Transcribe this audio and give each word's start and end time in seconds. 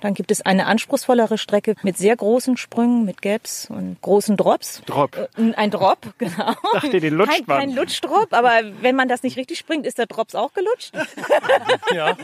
Dann 0.00 0.14
gibt 0.14 0.30
es 0.30 0.40
eine 0.40 0.66
anspruchsvollere 0.66 1.38
Strecke 1.38 1.74
mit 1.82 1.96
sehr 1.96 2.16
großen 2.16 2.56
Sprüngen, 2.56 3.04
mit 3.04 3.22
Gaps 3.22 3.68
und 3.70 4.00
großen 4.00 4.36
Drops. 4.36 4.82
Drop. 4.86 5.16
Äh, 5.36 5.54
Ein 5.54 5.70
Drop, 5.70 5.98
genau. 6.18 6.54
Dachte, 6.72 7.00
den 7.00 7.14
lutscht 7.14 7.32
kein, 7.32 7.44
man. 7.46 7.58
kein 7.58 7.74
Lutschdrop, 7.74 8.32
aber 8.32 8.52
wenn 8.80 8.96
man 8.96 9.08
das 9.08 9.22
nicht 9.22 9.36
richtig 9.36 9.58
springt, 9.58 9.86
ist 9.86 9.98
der 9.98 10.06
Drops 10.06 10.34
auch 10.34 10.52
gelutscht. 10.52 10.92
Ja. 11.92 12.16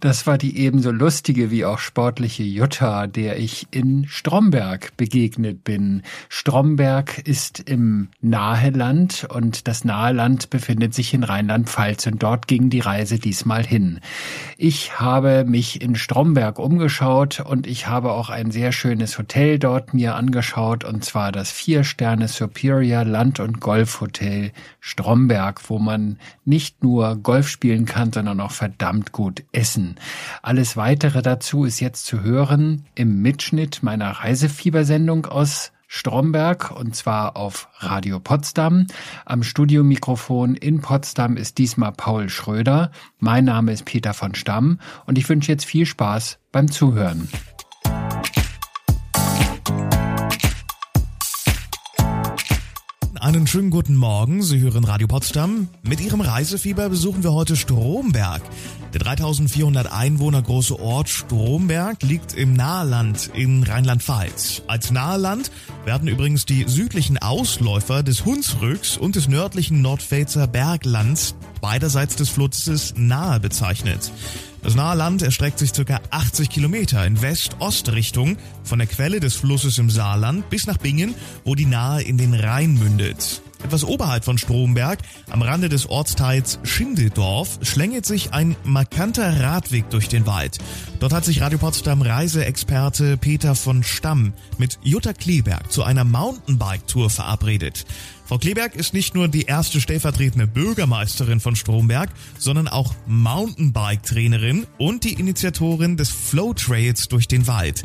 Das 0.00 0.26
war 0.26 0.38
die 0.38 0.58
ebenso 0.58 0.90
lustige 0.90 1.50
wie 1.50 1.64
auch 1.64 1.78
sportliche 1.78 2.42
Jutta, 2.42 3.06
der 3.06 3.38
ich 3.38 3.66
in 3.70 4.06
Stromberg 4.08 4.96
begegnet 4.96 5.64
bin. 5.64 6.02
Stromberg 6.28 7.18
ist 7.26 7.60
im 7.68 8.08
Naheland 8.20 9.26
und 9.30 9.66
das 9.68 9.84
Naheland 9.84 10.50
befindet 10.50 10.94
sich 10.94 11.14
in 11.14 11.24
Rheinland-Pfalz 11.24 12.06
und 12.06 12.22
dort 12.22 12.48
ging 12.48 12.70
die 12.70 12.80
Reise 12.80 13.18
diesmal 13.18 13.64
hin. 13.64 14.00
Ich 14.56 14.98
habe 14.98 15.44
mich 15.44 15.82
in 15.82 15.94
Stromberg 15.96 16.58
umgeschaut 16.58 17.40
und 17.40 17.66
ich 17.66 17.86
habe 17.86 18.12
auch 18.12 18.30
ein 18.30 18.50
sehr 18.50 18.72
schönes 18.72 19.18
Hotel 19.18 19.58
dort 19.58 19.94
mir 19.94 20.14
angeschaut 20.14 20.84
und 20.84 21.04
zwar 21.04 21.32
das 21.32 21.50
Vier-Sterne 21.50 22.28
Superior 22.28 23.04
Land- 23.04 23.40
und 23.40 23.60
Golfhotel 23.60 24.52
Stromberg, 24.80 25.68
wo 25.68 25.78
man 25.78 26.18
nicht 26.44 26.82
nur 26.82 27.16
Golf 27.16 27.48
spielen 27.48 27.84
kann, 27.84 28.12
sondern 28.12 28.40
auch 28.40 28.52
verdammt 28.52 29.12
gut 29.12 29.44
essen. 29.58 29.96
Alles 30.40 30.76
weitere 30.76 31.20
dazu 31.20 31.64
ist 31.64 31.80
jetzt 31.80 32.06
zu 32.06 32.22
hören 32.22 32.86
im 32.94 33.20
Mitschnitt 33.20 33.82
meiner 33.82 34.10
Reisefiebersendung 34.10 35.26
aus 35.26 35.72
Stromberg 35.88 36.70
und 36.70 36.94
zwar 36.94 37.36
auf 37.36 37.68
Radio 37.78 38.20
Potsdam. 38.20 38.86
Am 39.24 39.42
Studiomikrofon 39.42 40.54
in 40.54 40.80
Potsdam 40.80 41.36
ist 41.36 41.58
diesmal 41.58 41.92
Paul 41.92 42.28
Schröder. 42.28 42.92
Mein 43.18 43.46
Name 43.46 43.72
ist 43.72 43.84
Peter 43.84 44.14
von 44.14 44.34
Stamm 44.34 44.78
und 45.06 45.18
ich 45.18 45.28
wünsche 45.28 45.50
jetzt 45.50 45.64
viel 45.64 45.86
Spaß 45.86 46.38
beim 46.52 46.70
Zuhören. 46.70 47.28
Einen 53.38 53.46
schönen 53.46 53.70
guten 53.70 53.94
Morgen. 53.94 54.42
Sie 54.42 54.58
hören 54.58 54.82
Radio 54.82 55.06
Potsdam. 55.06 55.68
Mit 55.84 56.00
Ihrem 56.00 56.20
Reisefieber 56.20 56.88
besuchen 56.88 57.22
wir 57.22 57.32
heute 57.32 57.54
Stromberg. 57.54 58.42
Der 58.92 58.98
3400 58.98 59.92
Einwohner 59.92 60.42
große 60.42 60.76
Ort 60.80 61.08
Stromberg 61.08 62.02
liegt 62.02 62.34
im 62.34 62.54
Naheland 62.54 63.30
in 63.34 63.62
Rheinland-Pfalz. 63.62 64.62
Als 64.66 64.90
Naheland 64.90 65.52
werden 65.84 66.08
übrigens 66.08 66.46
die 66.46 66.64
südlichen 66.66 67.16
Ausläufer 67.16 68.02
des 68.02 68.24
Hunsrücks 68.24 68.96
und 68.96 69.14
des 69.14 69.28
nördlichen 69.28 69.82
Nordpfälzer 69.82 70.48
Berglands 70.48 71.36
beiderseits 71.60 72.16
des 72.16 72.30
Flusses 72.30 72.94
nahe 72.96 73.38
bezeichnet. 73.38 74.10
Das 74.62 74.74
nahe 74.74 74.96
Land 74.96 75.22
erstreckt 75.22 75.58
sich 75.58 75.72
ca. 75.72 76.00
80 76.10 76.50
Kilometer 76.50 77.06
in 77.06 77.22
West-Ost-Richtung 77.22 78.36
von 78.64 78.78
der 78.78 78.88
Quelle 78.88 79.20
des 79.20 79.36
Flusses 79.36 79.78
im 79.78 79.90
Saarland 79.90 80.50
bis 80.50 80.66
nach 80.66 80.78
Bingen, 80.78 81.14
wo 81.44 81.54
die 81.54 81.66
Nahe 81.66 82.02
in 82.02 82.18
den 82.18 82.34
Rhein 82.34 82.74
mündet. 82.74 83.42
Etwas 83.64 83.82
oberhalb 83.82 84.24
von 84.24 84.38
Stromberg, 84.38 85.00
am 85.30 85.42
Rande 85.42 85.68
des 85.68 85.88
Ortsteils 85.88 86.60
Schindeldorf, 86.62 87.58
schlängelt 87.62 88.06
sich 88.06 88.32
ein 88.32 88.54
markanter 88.64 89.40
Radweg 89.40 89.90
durch 89.90 90.08
den 90.08 90.26
Wald. 90.26 90.58
Dort 91.00 91.12
hat 91.12 91.24
sich 91.24 91.40
Radio 91.40 91.58
Potsdam 91.58 92.02
Reiseexperte 92.02 93.16
Peter 93.16 93.54
von 93.56 93.82
Stamm 93.82 94.32
mit 94.58 94.78
Jutta 94.82 95.12
Kleberg 95.12 95.72
zu 95.72 95.82
einer 95.82 96.04
Mountainbike-Tour 96.04 97.10
verabredet. 97.10 97.84
Frau 98.28 98.36
Kleberg 98.36 98.76
ist 98.76 98.92
nicht 98.92 99.14
nur 99.14 99.26
die 99.26 99.44
erste 99.44 99.80
stellvertretende 99.80 100.46
Bürgermeisterin 100.46 101.40
von 101.40 101.56
Stromberg, 101.56 102.10
sondern 102.38 102.68
auch 102.68 102.94
Mountainbike-Trainerin 103.06 104.66
und 104.76 105.04
die 105.04 105.14
Initiatorin 105.14 105.96
des 105.96 106.10
Flow 106.10 106.52
Trails 106.52 107.08
durch 107.08 107.26
den 107.26 107.46
Wald. 107.46 107.84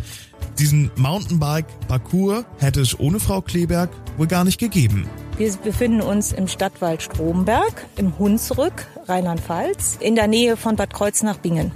Diesen 0.59 0.92
Mountainbike-Parcours 0.98 2.44
hätte 2.58 2.82
es 2.82 3.00
ohne 3.00 3.22
Frau 3.22 3.40
Kleberg 3.42 3.90
wohl 4.18 4.28
gar 4.28 4.44
nicht 4.44 4.59
gegeben. 4.59 5.08
Wir 5.36 5.52
befinden 5.64 6.02
uns 6.02 6.32
im 6.32 6.48
Stadtwald 6.48 7.02
Stromberg, 7.02 7.86
im 7.96 8.20
Hunsrück, 8.20 8.86
Rheinland-Pfalz, 9.08 9.98
in 10.00 10.14
der 10.14 10.28
Nähe 10.28 10.58
von 10.58 10.76
Bad 10.76 10.94
Kreuznach-Bingen. 10.94 11.72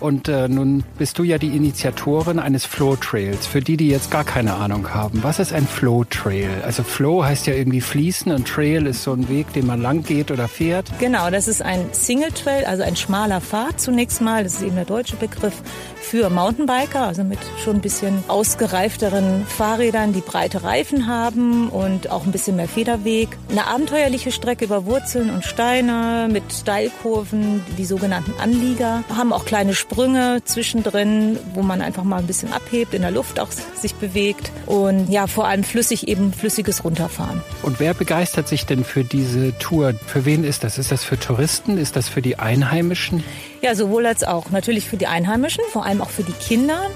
Und 0.00 0.28
äh, 0.28 0.48
nun 0.48 0.82
bist 0.96 1.18
du 1.18 1.22
ja 1.22 1.36
die 1.36 1.54
Initiatorin 1.54 2.38
eines 2.38 2.64
Flow 2.64 2.96
Trails. 2.96 3.46
Für 3.46 3.60
die, 3.60 3.76
die 3.76 3.88
jetzt 3.88 4.10
gar 4.10 4.24
keine 4.24 4.54
Ahnung 4.54 4.94
haben, 4.94 5.22
was 5.22 5.38
ist 5.38 5.52
ein 5.52 5.66
Flow 5.66 6.04
Trail? 6.04 6.62
Also 6.64 6.82
Flow 6.82 7.22
heißt 7.22 7.46
ja 7.46 7.54
irgendwie 7.54 7.82
fließen 7.82 8.32
und 8.32 8.48
Trail 8.48 8.86
ist 8.86 9.02
so 9.02 9.12
ein 9.12 9.28
Weg, 9.28 9.52
den 9.52 9.66
man 9.66 9.82
lang 9.82 10.02
geht 10.02 10.30
oder 10.30 10.48
fährt. 10.48 10.90
Genau, 10.98 11.30
das 11.30 11.48
ist 11.48 11.62
ein 11.62 11.88
Single 11.92 12.32
Trail, 12.32 12.64
also 12.64 12.82
ein 12.82 12.96
schmaler 12.96 13.42
Pfad 13.42 13.78
zunächst 13.78 14.22
mal. 14.22 14.42
Das 14.42 14.54
ist 14.54 14.62
eben 14.62 14.76
der 14.76 14.86
deutsche 14.86 15.16
Begriff 15.16 15.54
für 16.00 16.30
Mountainbiker, 16.30 17.06
also 17.06 17.24
mit 17.24 17.38
schon 17.62 17.76
ein 17.76 17.80
bisschen 17.82 18.24
ausgereifteren 18.28 19.46
Fahrrädern, 19.46 20.12
die 20.12 20.20
breite 20.20 20.64
Reifen 20.64 21.06
haben 21.06 21.68
und 21.68 22.10
auch 22.10 22.24
ein 22.24 22.32
bisschen 22.32 22.56
mehr 22.56 22.68
Federweg. 22.68 23.01
Eine 23.04 23.66
abenteuerliche 23.66 24.30
Strecke 24.30 24.64
über 24.64 24.86
Wurzeln 24.86 25.30
und 25.30 25.44
Steine 25.44 26.28
mit 26.30 26.44
Steilkurven, 26.52 27.60
die 27.76 27.84
sogenannten 27.84 28.32
Anlieger. 28.40 29.02
Haben 29.14 29.32
auch 29.32 29.44
kleine 29.44 29.74
Sprünge 29.74 30.42
zwischendrin, 30.44 31.36
wo 31.54 31.62
man 31.62 31.82
einfach 31.82 32.04
mal 32.04 32.18
ein 32.18 32.26
bisschen 32.26 32.52
abhebt, 32.52 32.94
in 32.94 33.02
der 33.02 33.10
Luft 33.10 33.40
auch 33.40 33.50
sich 33.50 33.94
bewegt 33.96 34.52
und 34.66 35.08
ja, 35.08 35.26
vor 35.26 35.46
allem 35.46 35.64
flüssig 35.64 36.06
eben 36.06 36.32
flüssiges 36.32 36.84
Runterfahren. 36.84 37.42
Und 37.62 37.80
wer 37.80 37.94
begeistert 37.94 38.46
sich 38.46 38.66
denn 38.66 38.84
für 38.84 39.02
diese 39.02 39.56
Tour? 39.58 39.94
Für 40.06 40.24
wen 40.24 40.44
ist 40.44 40.62
das? 40.62 40.78
Ist 40.78 40.92
das 40.92 41.02
für 41.02 41.18
Touristen? 41.18 41.78
Ist 41.78 41.96
das 41.96 42.08
für 42.08 42.22
die 42.22 42.38
Einheimischen? 42.38 43.24
Ja, 43.62 43.76
sowohl 43.76 44.06
als 44.06 44.24
auch. 44.24 44.50
Natürlich 44.50 44.88
für 44.88 44.96
die 44.96 45.06
Einheimischen, 45.06 45.62
vor 45.70 45.86
allem 45.86 46.02
auch 46.02 46.10
für 46.10 46.24
die 46.24 46.32
Kinder. 46.32 46.90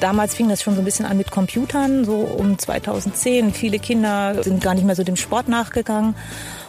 Damals 0.00 0.34
fing 0.34 0.48
das 0.48 0.62
schon 0.62 0.74
so 0.74 0.82
ein 0.82 0.84
bisschen 0.84 1.06
an 1.06 1.16
mit 1.16 1.30
Computern, 1.30 2.04
so 2.04 2.16
um 2.16 2.58
2010. 2.58 3.54
Viele 3.54 3.78
Kinder 3.78 4.42
sind 4.42 4.60
gar 4.60 4.74
nicht 4.74 4.84
mehr 4.84 4.96
so 4.96 5.04
dem 5.04 5.14
Sport 5.14 5.48
nachgegangen. 5.48 6.16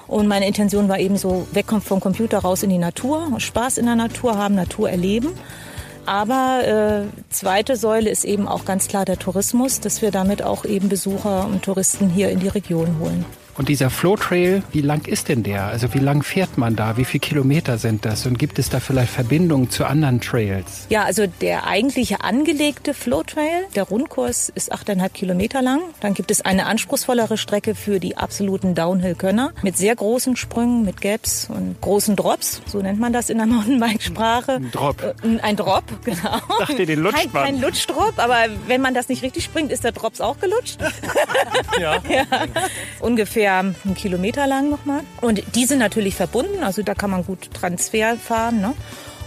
Und 0.06 0.28
meine 0.28 0.48
Intention 0.48 0.88
war 0.88 1.00
eben 1.00 1.18
so, 1.18 1.48
wegkommen 1.52 1.82
vom 1.82 2.00
Computer 2.00 2.40
raus 2.40 2.62
in 2.62 2.70
die 2.70 2.78
Natur, 2.78 3.28
Spaß 3.40 3.80
in 3.80 3.88
der 3.88 3.96
Natur 3.96 4.38
haben, 4.38 4.54
Natur 4.54 4.90
erleben. 4.90 5.30
Aber 6.06 7.08
äh, 7.08 7.32
zweite 7.32 7.76
Säule 7.76 8.10
ist 8.10 8.26
eben 8.26 8.48
auch 8.48 8.66
ganz 8.66 8.88
klar 8.88 9.06
der 9.06 9.18
Tourismus, 9.18 9.80
dass 9.80 10.04
wir 10.04 10.12
damit 10.12 10.44
auch 10.44 10.66
eben 10.66 10.90
Besucher 10.90 11.46
und 11.46 11.64
Touristen 11.64 12.10
hier 12.10 12.30
in 12.30 12.40
die 12.40 12.48
Region 12.48 13.00
holen. 13.00 13.26
Und 13.60 13.68
dieser 13.68 13.90
Flow 13.90 14.16
Trail, 14.16 14.64
wie 14.72 14.80
lang 14.80 15.06
ist 15.06 15.28
denn 15.28 15.44
der? 15.44 15.66
Also 15.66 15.94
wie 15.94 16.00
lang 16.00 16.24
fährt 16.24 16.58
man 16.58 16.78
da? 16.78 16.96
Wie 16.96 17.04
viele 17.04 17.20
Kilometer 17.20 17.78
sind 17.78 18.06
das? 18.06 18.26
Und 18.26 18.40
gibt 18.40 18.58
es 18.58 18.70
da 18.70 18.80
vielleicht 18.80 19.12
Verbindungen 19.12 19.70
zu 19.70 19.84
anderen 19.84 20.22
Trails? 20.22 20.86
Ja, 20.88 21.04
also 21.04 21.28
der 21.42 21.68
eigentliche 21.68 22.22
angelegte 22.24 22.94
Flow 22.94 23.22
Trail, 23.22 23.66
der 23.76 23.84
Rundkurs 23.84 24.48
ist 24.48 24.74
8,5 24.74 25.10
Kilometer 25.10 25.62
lang. 25.62 25.82
Dann 26.00 26.14
gibt 26.14 26.32
es 26.32 26.40
eine 26.40 26.68
anspruchsvollere 26.68 27.38
Strecke 27.38 27.76
für 27.76 28.00
die 28.00 28.16
absoluten 28.16 28.76
Downhill-Könner 28.76 29.52
mit 29.62 29.76
sehr 29.76 29.94
großen 29.94 30.38
Sprüngen, 30.38 30.86
mit 30.86 31.02
Gaps 31.02 31.50
und 31.54 31.82
großen 31.82 32.16
Drops. 32.16 32.62
So 32.66 32.80
nennt 32.82 33.02
man 33.02 33.12
das 33.12 33.30
in 33.30 33.40
der 33.40 33.48
Mountainbike-Sprache. 33.48 34.54
Ein 34.54 34.72
Drop. 34.72 35.04
Äh, 35.04 35.40
Ein 35.42 35.58
Drop, 35.58 35.84
genau. 36.06 36.40
Dachte, 36.60 36.86
den 36.86 37.02
lutscht 37.02 37.24
kein, 37.24 37.32
man. 37.34 37.44
kein 37.44 37.60
Lutschdrop, 37.60 38.20
aber 38.20 38.38
wenn 38.68 38.80
man 38.80 38.94
das 38.94 39.10
nicht 39.10 39.22
richtig 39.22 39.44
springt, 39.44 39.74
ist 39.74 39.84
der 39.84 39.92
Drops 39.92 40.22
auch 40.22 40.40
gelutscht. 40.40 40.78
Ja. 41.80 41.96
ja. 42.10 42.26
Ungefähr 43.00 43.49
einen 43.58 43.96
Kilometer 43.96 44.48
lang 44.48 44.70
nochmal. 44.70 45.02
Und 45.22 45.44
die 45.56 45.66
sind 45.66 45.80
natürlich 45.80 46.16
verbunden, 46.16 46.64
also 46.64 46.84
da 46.84 46.94
kann 46.94 47.10
man 47.10 47.26
gut 47.26 47.54
Transfer 47.54 48.16
fahren. 48.16 48.62
Ne? 48.62 48.74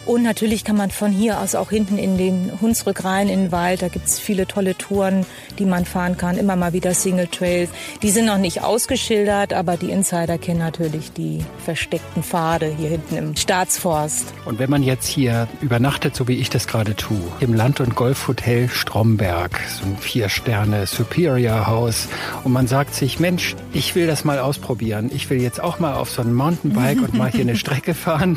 Und 0.04 0.22
natürlich 0.22 0.64
kann 0.64 0.76
man 0.76 0.90
von 0.90 1.12
hier 1.12 1.40
aus 1.40 1.54
auch 1.54 1.70
hinten 1.70 1.96
in 1.96 2.18
den 2.18 2.60
Hunsrück 2.60 3.04
rein 3.04 3.28
in 3.28 3.44
den 3.44 3.52
Wald. 3.52 3.82
Da 3.82 3.88
gibt's 3.88 4.18
viele 4.18 4.46
tolle 4.46 4.76
Touren, 4.76 5.24
die 5.58 5.64
man 5.64 5.84
fahren 5.84 6.16
kann. 6.16 6.36
Immer 6.36 6.56
mal 6.56 6.72
wieder 6.72 6.92
Single 6.92 7.28
Trails. 7.28 7.70
Die 8.02 8.10
sind 8.10 8.26
noch 8.26 8.38
nicht 8.38 8.62
ausgeschildert, 8.62 9.52
aber 9.52 9.76
die 9.76 9.90
Insider 9.90 10.38
kennen 10.38 10.58
natürlich 10.58 11.12
die 11.12 11.44
versteckten 11.64 12.22
Pfade 12.22 12.74
hier 12.76 12.88
hinten 12.88 13.16
im 13.16 13.36
Staatsforst. 13.36 14.32
Und 14.44 14.58
wenn 14.58 14.70
man 14.70 14.82
jetzt 14.82 15.06
hier 15.06 15.48
übernachtet, 15.60 16.16
so 16.16 16.26
wie 16.26 16.34
ich 16.34 16.50
das 16.50 16.66
gerade 16.66 16.96
tue, 16.96 17.20
im 17.38 17.54
Land- 17.54 17.80
und 17.80 17.94
Golfhotel 17.94 18.68
Stromberg, 18.68 19.60
so 19.68 19.86
ein 19.86 19.96
Vier-Sterne 19.98 20.86
Superior 20.86 21.68
Haus, 21.68 22.08
und 22.42 22.52
man 22.52 22.66
sagt 22.66 22.94
sich, 22.94 23.20
Mensch, 23.20 23.54
ich 23.72 23.94
will 23.94 24.08
das 24.08 24.24
mal 24.24 24.40
ausprobieren. 24.40 25.10
Ich 25.14 25.30
will 25.30 25.40
jetzt 25.40 25.60
auch 25.60 25.78
mal 25.78 25.94
auf 25.94 26.10
so 26.10 26.22
ein 26.22 26.34
Mountainbike 26.34 27.02
und 27.02 27.14
mal 27.14 27.30
hier 27.30 27.42
eine 27.42 27.56
Strecke 27.62 27.94
fahren. 27.94 28.36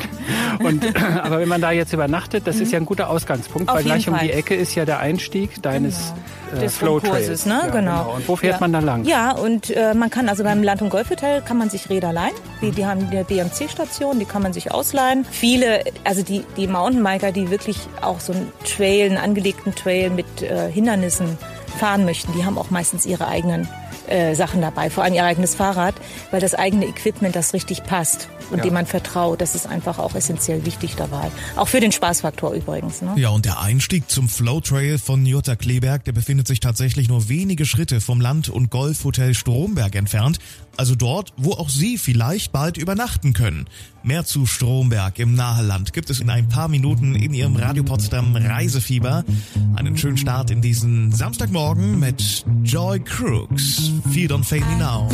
Und, 0.60 0.84
aber 0.96 1.40
wenn 1.40 1.48
man 1.48 1.55
da 1.60 1.70
jetzt 1.70 1.92
übernachtet, 1.92 2.46
das 2.46 2.56
ist 2.56 2.72
ja 2.72 2.78
ein 2.78 2.86
guter 2.86 3.10
Ausgangspunkt, 3.10 3.68
Auf 3.68 3.76
weil 3.76 3.84
gleich 3.84 4.04
jeden 4.04 4.14
um 4.14 4.20
die 4.20 4.28
Fall. 4.28 4.38
Ecke 4.38 4.54
ist 4.54 4.74
ja 4.74 4.84
der 4.84 4.98
Einstieg 5.00 5.62
deines 5.62 6.12
äh, 6.56 6.60
Des 6.60 6.76
Flow 6.76 7.00
Trails. 7.00 7.46
ne? 7.46 7.60
Ja, 7.66 7.70
genau. 7.70 8.14
Und 8.16 8.28
wo 8.28 8.36
fährt 8.36 8.54
Ja. 8.54 8.60
man 8.60 8.72
da 8.72 8.78
lang? 8.80 9.04
Ja, 9.04 9.32
und 9.32 9.70
äh, 9.70 9.94
man 9.94 10.10
kann 10.10 10.28
also 10.28 10.44
beim 10.44 10.62
Land- 10.62 10.82
und 10.82 10.90
Golfhotel 10.90 11.42
kann 11.42 11.58
man 11.58 11.70
sich 11.70 11.88
Räder 11.90 12.12
leihen. 12.12 12.34
Die, 12.62 12.70
die 12.70 12.86
haben 12.86 13.06
eine 13.10 13.24
BMC-Station, 13.24 14.18
die 14.18 14.24
kann 14.24 14.42
man 14.42 14.52
sich 14.52 14.72
ausleihen. 14.72 15.24
Viele, 15.30 15.84
also 16.04 16.22
die, 16.22 16.44
die 16.56 16.66
Mountainbiker, 16.66 17.32
die 17.32 17.50
wirklich 17.50 17.78
auch 18.02 18.20
so 18.20 18.32
einen 18.32 18.52
Trail, 18.64 19.06
einen 19.08 19.18
angelegten 19.18 19.74
Trail 19.74 20.10
mit 20.10 20.42
äh, 20.42 20.70
Hindernissen 20.70 21.36
fahren 21.78 22.04
möchten, 22.04 22.32
die 22.32 22.44
haben 22.44 22.56
auch 22.58 22.70
meistens 22.70 23.04
ihre 23.06 23.28
eigenen 23.28 23.68
äh, 24.08 24.34
Sachen 24.34 24.60
dabei, 24.60 24.90
vor 24.90 25.04
allem 25.04 25.14
ihr 25.14 25.24
eigenes 25.24 25.54
Fahrrad, 25.54 25.94
weil 26.30 26.40
das 26.40 26.54
eigene 26.54 26.86
Equipment 26.86 27.34
das 27.36 27.52
richtig 27.52 27.84
passt 27.84 28.28
und 28.50 28.58
ja. 28.58 28.64
dem 28.64 28.74
man 28.74 28.86
vertraut. 28.86 29.40
Das 29.40 29.54
ist 29.54 29.66
einfach 29.66 29.98
auch 29.98 30.14
essentiell 30.14 30.64
wichtig 30.64 30.96
dabei. 30.96 31.30
Auch 31.56 31.68
für 31.68 31.80
den 31.80 31.92
Spaßfaktor 31.92 32.52
übrigens. 32.52 33.02
Ne? 33.02 33.14
Ja, 33.16 33.30
und 33.30 33.44
der 33.44 33.60
Einstieg 33.60 34.10
zum 34.10 34.28
Flow 34.28 34.60
Trail 34.60 34.98
von 34.98 35.24
Jutta 35.26 35.56
Kleberg, 35.56 36.04
der 36.04 36.12
befindet 36.12 36.46
sich 36.46 36.60
tatsächlich 36.60 37.08
nur 37.08 37.28
wenige 37.28 37.66
Schritte 37.66 38.00
vom 38.00 38.20
Land- 38.20 38.48
und 38.48 38.70
Golfhotel 38.70 39.34
Stromberg 39.34 39.94
entfernt. 39.94 40.38
Also 40.76 40.94
dort, 40.94 41.32
wo 41.36 41.52
auch 41.52 41.70
Sie 41.70 41.96
vielleicht 41.96 42.52
bald 42.52 42.76
übernachten 42.76 43.32
können. 43.32 43.66
Mehr 44.02 44.24
zu 44.24 44.46
Stromberg 44.46 45.18
im 45.18 45.34
Naheland 45.34 45.92
gibt 45.92 46.10
es 46.10 46.20
in 46.20 46.30
ein 46.30 46.48
paar 46.48 46.68
Minuten 46.68 47.14
in 47.14 47.34
Ihrem 47.34 47.56
Radio 47.56 47.82
Potsdam 47.82 48.36
Reisefieber. 48.36 49.24
Einen 49.74 49.96
schönen 49.96 50.18
Start 50.18 50.50
in 50.50 50.60
diesen 50.60 51.12
Samstagmorgen 51.12 51.98
mit 51.98 52.44
Joy 52.62 53.00
Crooks. 53.00 53.90
Feed 54.10 54.32
on 54.32 54.42
Fade 54.42 54.64
Me 54.66 54.76
Now. 54.76 55.08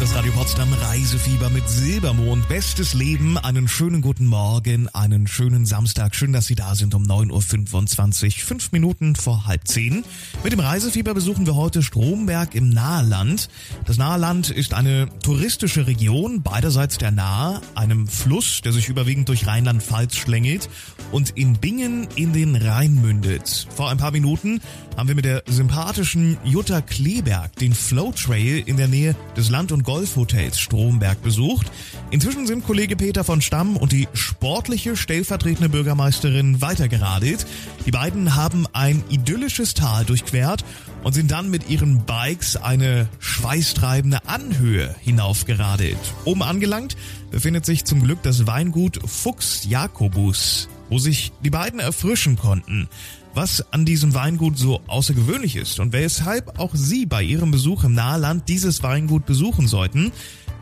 Das 0.00 0.14
Radio 0.14 0.32
Potsdam 0.32 0.68
Reisefieber 0.72 1.48
mit 1.50 1.68
Silbermond. 1.68 2.46
Bestes 2.48 2.94
Leben. 2.94 3.38
Einen 3.38 3.68
schönen 3.68 4.02
guten 4.02 4.26
Morgen, 4.26 4.88
einen 4.88 5.26
schönen 5.26 5.64
Samstag. 5.66 6.14
Schön, 6.14 6.32
dass 6.32 6.46
Sie 6.46 6.54
da 6.54 6.74
sind 6.74 6.94
um 6.94 7.04
9.25 7.04 8.24
Uhr. 8.24 8.30
Fünf 8.44 8.72
Minuten 8.72 9.16
vor 9.16 9.46
halb 9.46 9.66
zehn. 9.66 10.04
Mit 10.42 10.52
dem 10.52 10.60
Reisefieber 10.60 11.14
besuchen 11.14 11.46
wir 11.46 11.54
heute 11.54 11.82
Stromberg 11.82 12.54
im 12.54 12.68
Naheland. 12.68 13.48
Das 13.86 13.96
Naheland 13.96 14.50
ist 14.50 14.74
eine 14.74 15.08
touristische 15.20 15.86
Region 15.86 16.42
beiderseits 16.42 16.98
der 16.98 17.10
Nahe, 17.10 17.60
einem 17.74 18.06
Fluss, 18.06 18.60
der 18.62 18.72
sich 18.72 18.88
überwiegend 18.88 19.28
durch 19.28 19.46
Rheinland-Pfalz 19.46 20.16
schlängelt 20.16 20.68
und 21.12 21.30
in 21.30 21.54
Bingen 21.54 22.08
in 22.16 22.32
den 22.32 22.56
Rhein 22.56 23.00
mündet. 23.00 23.68
Vor 23.74 23.90
ein 23.90 23.98
paar 23.98 24.10
Minuten 24.10 24.60
haben 24.96 25.08
wir 25.08 25.14
mit 25.14 25.24
der 25.24 25.44
sympathischen 25.84 26.38
Jutta 26.44 26.80
Kleberg 26.80 27.56
den 27.56 27.74
Flow 27.74 28.10
Trail 28.10 28.62
in 28.64 28.78
der 28.78 28.88
Nähe 28.88 29.14
des 29.36 29.50
Land- 29.50 29.70
und 29.70 29.84
Golfhotels 29.84 30.58
Stromberg 30.58 31.22
besucht. 31.22 31.70
Inzwischen 32.10 32.46
sind 32.46 32.64
Kollege 32.64 32.96
Peter 32.96 33.22
von 33.22 33.42
Stamm 33.42 33.76
und 33.76 33.92
die 33.92 34.08
sportliche 34.14 34.96
stellvertretende 34.96 35.68
Bürgermeisterin 35.68 36.62
weitergeradelt. 36.62 37.44
Die 37.84 37.90
beiden 37.90 38.34
haben 38.34 38.66
ein 38.72 39.04
idyllisches 39.10 39.74
Tal 39.74 40.06
durchquert 40.06 40.64
und 41.02 41.12
sind 41.12 41.30
dann 41.30 41.50
mit 41.50 41.68
ihren 41.68 42.06
Bikes 42.06 42.56
eine 42.56 43.06
schweißtreibende 43.18 44.26
Anhöhe 44.26 44.94
hinaufgeradelt. 45.02 45.98
Oben 46.24 46.42
angelangt 46.42 46.96
befindet 47.30 47.66
sich 47.66 47.84
zum 47.84 48.02
Glück 48.02 48.22
das 48.22 48.46
Weingut 48.46 49.00
Fuchs 49.04 49.66
Jakobus, 49.68 50.70
wo 50.94 51.00
sich 51.00 51.32
die 51.42 51.50
beiden 51.50 51.80
erfrischen 51.80 52.36
konnten 52.36 52.88
was 53.36 53.64
an 53.72 53.84
diesem 53.84 54.14
Weingut 54.14 54.56
so 54.56 54.80
außergewöhnlich 54.86 55.56
ist 55.56 55.80
und 55.80 55.92
weshalb 55.92 56.60
auch 56.60 56.70
Sie 56.72 57.04
bei 57.04 57.20
Ihrem 57.20 57.50
Besuch 57.50 57.82
im 57.82 57.92
Naheland 57.92 58.48
dieses 58.48 58.84
Weingut 58.84 59.26
besuchen 59.26 59.66
sollten. 59.66 60.12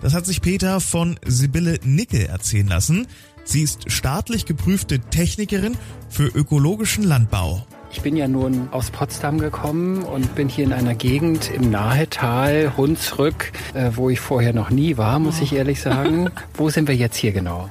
Das 0.00 0.14
hat 0.14 0.24
sich 0.24 0.40
Peter 0.40 0.80
von 0.80 1.20
Sibylle 1.22 1.80
Nickel 1.84 2.24
erzählen 2.24 2.66
lassen. 2.66 3.06
Sie 3.44 3.60
ist 3.60 3.92
staatlich 3.92 4.46
geprüfte 4.46 5.00
Technikerin 5.00 5.76
für 6.08 6.28
ökologischen 6.28 7.04
Landbau. 7.04 7.66
Ich 7.92 8.00
bin 8.00 8.16
ja 8.16 8.26
nun 8.26 8.70
aus 8.70 8.90
Potsdam 8.90 9.38
gekommen 9.38 10.02
und 10.02 10.34
bin 10.34 10.48
hier 10.48 10.64
in 10.64 10.72
einer 10.72 10.94
Gegend 10.94 11.50
im 11.50 11.70
Nahetal, 11.70 12.72
Hunsrück, 12.78 13.52
äh, 13.74 13.90
wo 13.94 14.08
ich 14.08 14.18
vorher 14.18 14.54
noch 14.54 14.70
nie 14.70 14.96
war, 14.96 15.18
muss 15.18 15.42
ich 15.42 15.52
ehrlich 15.52 15.82
sagen. 15.82 16.30
wo 16.54 16.70
sind 16.70 16.88
wir 16.88 16.96
jetzt 16.96 17.16
hier 17.16 17.32
genau? 17.32 17.68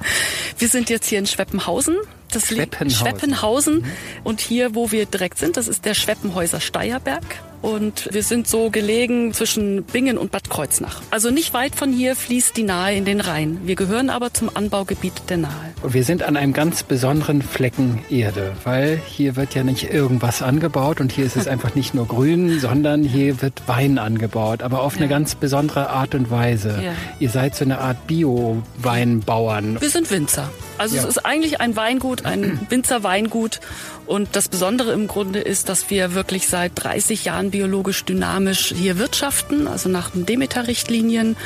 Wir 0.58 0.68
sind 0.68 0.90
jetzt 0.90 1.08
hier 1.08 1.18
in 1.18 1.26
Schweppenhausen. 1.26 1.96
Das 2.32 2.48
Schweppenhausen. 2.48 2.90
Schweppenhausen. 2.90 3.74
Mhm. 3.76 3.86
Und 4.24 4.40
hier, 4.40 4.74
wo 4.74 4.90
wir 4.90 5.06
direkt 5.06 5.38
sind, 5.38 5.56
das 5.56 5.68
ist 5.68 5.84
der 5.84 5.94
Schweppenhäuser 5.94 6.60
Steierberg. 6.60 7.24
Und 7.62 8.08
wir 8.12 8.24
sind 8.24 8.48
so 8.48 8.70
gelegen 8.70 9.32
zwischen 9.32 9.84
Bingen 9.84 10.18
und 10.18 10.32
Bad 10.32 10.50
Kreuznach. 10.50 11.00
Also 11.10 11.30
nicht 11.30 11.54
weit 11.54 11.76
von 11.76 11.92
hier 11.92 12.16
fließt 12.16 12.56
die 12.56 12.64
Nahe 12.64 12.96
in 12.96 13.04
den 13.04 13.20
Rhein. 13.20 13.60
Wir 13.64 13.76
gehören 13.76 14.10
aber 14.10 14.34
zum 14.34 14.50
Anbaugebiet 14.52 15.14
der 15.28 15.38
Nahe. 15.38 15.72
Und 15.80 15.94
wir 15.94 16.02
sind 16.02 16.24
an 16.24 16.36
einem 16.36 16.52
ganz 16.52 16.82
besonderen 16.82 17.40
Flecken 17.40 18.04
Erde, 18.10 18.52
weil 18.64 19.00
hier 19.06 19.36
wird 19.36 19.54
ja 19.54 19.62
nicht 19.62 19.92
irgendwas 19.92 20.42
angebaut 20.42 21.00
und 21.00 21.12
hier 21.12 21.24
ist 21.24 21.36
es 21.36 21.46
einfach 21.52 21.76
nicht 21.76 21.94
nur 21.94 22.06
grün, 22.08 22.58
sondern 22.58 23.04
hier 23.04 23.40
wird 23.40 23.62
Wein 23.66 23.98
angebaut, 23.98 24.62
aber 24.62 24.82
auf 24.82 24.94
ja. 24.94 25.00
eine 25.00 25.08
ganz 25.08 25.36
besondere 25.36 25.88
Art 25.90 26.16
und 26.16 26.30
Weise. 26.30 26.80
Ja. 26.82 26.92
Ihr 27.20 27.30
seid 27.30 27.54
so 27.54 27.64
eine 27.64 27.78
Art 27.78 28.08
Bio-Weinbauern. 28.08 29.80
Wir 29.80 29.90
sind 29.90 30.10
Winzer. 30.10 30.50
Also 30.78 30.96
ja. 30.96 31.02
es 31.02 31.08
ist 31.08 31.24
eigentlich 31.24 31.60
ein 31.60 31.76
Weingut, 31.76 32.24
ein 32.24 32.60
Winzerweingut. 32.68 33.60
Und 34.06 34.30
das 34.32 34.48
Besondere 34.48 34.92
im 34.92 35.06
Grunde 35.06 35.38
ist, 35.38 35.68
dass 35.68 35.90
wir 35.90 36.14
wirklich 36.14 36.48
seit 36.48 36.72
30 36.74 37.24
Jahren 37.24 37.51
biologisch 37.52 38.04
dynamisch 38.04 38.74
hier 38.76 38.98
wirtschaften, 38.98 39.68
also 39.68 39.88
nach 39.88 40.10
den 40.10 40.26
Demeter-Richtlinien. 40.26 41.36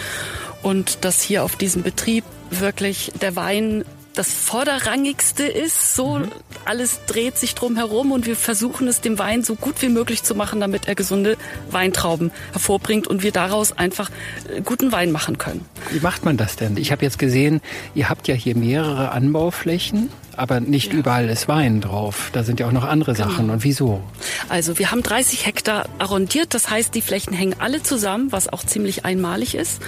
Und 0.63 1.05
dass 1.05 1.21
hier 1.21 1.45
auf 1.45 1.57
diesem 1.57 1.83
Betrieb 1.83 2.25
wirklich 2.51 3.13
der 3.21 3.37
Wein 3.37 3.85
das 4.17 4.33
Vorderrangigste 4.33 5.45
ist. 5.45 5.95
So 5.95 6.19
mhm. 6.19 6.33
alles 6.65 7.01
dreht 7.07 7.37
sich 7.37 7.55
drum 7.55 7.77
herum 7.77 8.13
und 8.13 8.27
wir 8.27 8.37
versuchen 8.37 8.89
es 8.89 9.01
dem 9.01 9.19
Wein 9.19 9.45
so 9.45 9.55
gut 9.55 9.81
wie 9.83 9.89
möglich 9.89 10.23
zu 10.23 10.35
machen, 10.35 10.61
damit 10.61 10.89
er 10.89 10.95
gesunde 10.95 11.37
Weintrauben 11.71 12.33
hervorbringt 12.53 13.07
und 13.07 13.23
wir 13.23 13.33
daraus 13.33 13.73
einfach 13.73 14.11
äh, 14.55 14.63
guten 14.63 14.91
Wein 14.91 15.13
machen 15.13 15.39
können. 15.39 15.65
Wie 15.91 16.01
macht 16.01 16.25
man 16.25 16.37
das 16.37 16.57
denn? 16.57 16.77
Ich 16.77 16.91
habe 16.93 17.05
jetzt 17.05 17.19
gesehen, 17.19 17.61
ihr 17.95 18.09
habt 18.09 18.27
ja 18.27 18.35
hier 18.35 18.57
mehrere 18.57 19.11
Anbauflächen 19.11 20.11
aber 20.37 20.61
nicht 20.61 20.93
ja. 20.93 20.99
überall 20.99 21.29
ist 21.29 21.49
Wein 21.49 21.81
drauf. 21.81 22.31
Da 22.33 22.43
sind 22.43 22.61
ja 22.61 22.67
auch 22.67 22.73
noch 22.73 22.85
andere 22.85 23.15
genau. 23.15 23.29
Sachen. 23.29 23.51
Und 23.51 23.65
wieso? 23.65 24.03
Also 24.49 24.79
wir 24.79 24.91
haben 24.91 25.03
30 25.03 25.47
Hektar 25.47 25.89
arrondiert. 25.99 26.55
Das 26.55 26.71
heißt, 26.71 26.95
die 26.95 27.01
Flächen 27.01 27.33
hängen 27.33 27.57
alle 27.59 27.83
zusammen, 27.83 28.33
was 28.33 28.49
auch 28.49 28.65
ziemlich 28.65 29.05
einmalig 29.05 29.55
ist. 29.55 29.81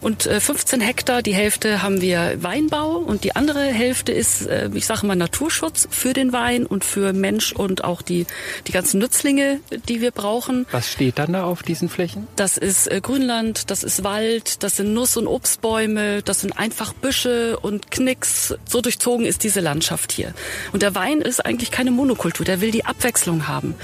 Und 0.00 0.22
15 0.24 0.80
äh, 0.80 0.84
Hektar, 0.84 1.22
die 1.22 1.34
Hälfte 1.34 1.82
haben 1.82 2.00
wir 2.00 2.42
Weinbau 2.42 2.96
und 2.96 3.24
die 3.24 3.34
andere 3.34 3.64
Hälfte 3.64 4.12
ist, 4.12 4.46
äh, 4.46 4.70
ich 4.74 4.86
sage 4.86 5.06
mal, 5.06 5.16
Naturschutz 5.16 5.88
für 5.90 6.12
den 6.12 6.32
Wein 6.32 6.66
und 6.66 6.84
für 6.84 7.12
Mensch 7.12 7.52
und 7.52 7.84
auch 7.84 8.02
die, 8.02 8.26
die 8.66 8.72
ganzen 8.72 8.98
Nützlinge, 9.00 9.60
die 9.88 10.00
wir 10.00 10.10
brauchen. 10.12 10.66
Was 10.70 10.92
steht 10.92 11.18
dann 11.18 11.32
da 11.32 11.44
auf 11.44 11.62
diesen 11.62 11.88
Flächen? 11.88 12.26
Das 12.36 12.56
ist 12.56 12.90
äh, 12.90 13.00
Grünland, 13.00 13.70
das 13.70 13.82
ist 13.82 14.04
Wald, 14.04 14.62
das 14.62 14.76
sind 14.76 14.94
Nuss- 14.94 15.16
und 15.16 15.26
Obstbäume, 15.26 16.22
das 16.22 16.40
sind 16.40 16.56
einfach 16.56 16.92
Büsche 16.92 17.58
und 17.58 17.90
Knicks. 17.90 18.54
So 18.68 18.80
durchzogen 18.80 19.26
ist 19.26 19.42
diese 19.42 19.60
Landschaft. 19.60 19.95
Landschaft 19.96 20.12
hier. 20.12 20.34
Und 20.72 20.82
der 20.82 20.94
Wein 20.94 21.20
ist 21.20 21.44
eigentlich 21.44 21.70
keine 21.70 21.90
Monokultur, 21.90 22.44
der 22.44 22.60
will 22.60 22.70
die 22.70 22.84
Abwechslung 22.84 23.48
haben. 23.48 23.74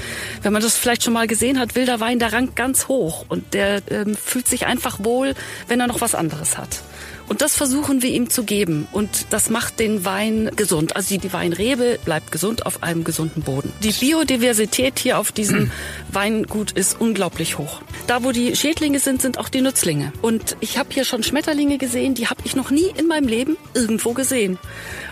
Wenn 0.42 0.52
man 0.52 0.62
das 0.62 0.76
vielleicht 0.76 1.04
schon 1.04 1.14
mal 1.14 1.26
gesehen 1.26 1.58
hat, 1.58 1.74
will 1.74 1.86
der 1.86 2.00
Wein, 2.00 2.18
der 2.18 2.32
rankt 2.32 2.56
ganz 2.56 2.88
hoch 2.88 3.24
und 3.28 3.54
der 3.54 3.82
ähm, 3.90 4.14
fühlt 4.14 4.46
sich 4.46 4.66
einfach 4.66 4.98
wohl, 5.02 5.34
wenn 5.68 5.80
er 5.80 5.86
noch 5.86 6.00
was 6.00 6.14
anderes 6.14 6.58
hat. 6.58 6.82
Und 7.28 7.40
das 7.40 7.56
versuchen 7.56 8.02
wir 8.02 8.10
ihm 8.10 8.28
zu 8.28 8.44
geben. 8.44 8.86
Und 8.92 9.26
das 9.30 9.48
macht 9.48 9.80
den 9.80 10.04
Wein 10.04 10.50
gesund. 10.54 10.96
Also 10.96 11.16
die 11.16 11.32
Weinrebe 11.32 11.98
bleibt 12.04 12.30
gesund 12.30 12.66
auf 12.66 12.82
einem 12.82 13.04
gesunden 13.04 13.42
Boden. 13.42 13.72
Die 13.82 13.92
Biodiversität 13.92 14.98
hier 14.98 15.18
auf 15.18 15.32
diesem 15.32 15.70
Weingut 16.12 16.72
ist 16.72 17.00
unglaublich 17.00 17.56
hoch. 17.56 17.80
Da, 18.06 18.22
wo 18.22 18.32
die 18.32 18.54
Schädlinge 18.54 18.98
sind, 18.98 19.22
sind 19.22 19.38
auch 19.38 19.48
die 19.48 19.62
Nützlinge. 19.62 20.12
Und 20.20 20.56
ich 20.60 20.76
habe 20.76 20.90
hier 20.92 21.06
schon 21.06 21.22
Schmetterlinge 21.22 21.78
gesehen, 21.78 22.14
die 22.14 22.26
habe 22.26 22.42
ich 22.44 22.54
noch 22.54 22.70
nie 22.70 22.92
in 22.98 23.06
meinem 23.06 23.28
Leben 23.28 23.56
irgendwo 23.72 24.12
gesehen. 24.12 24.58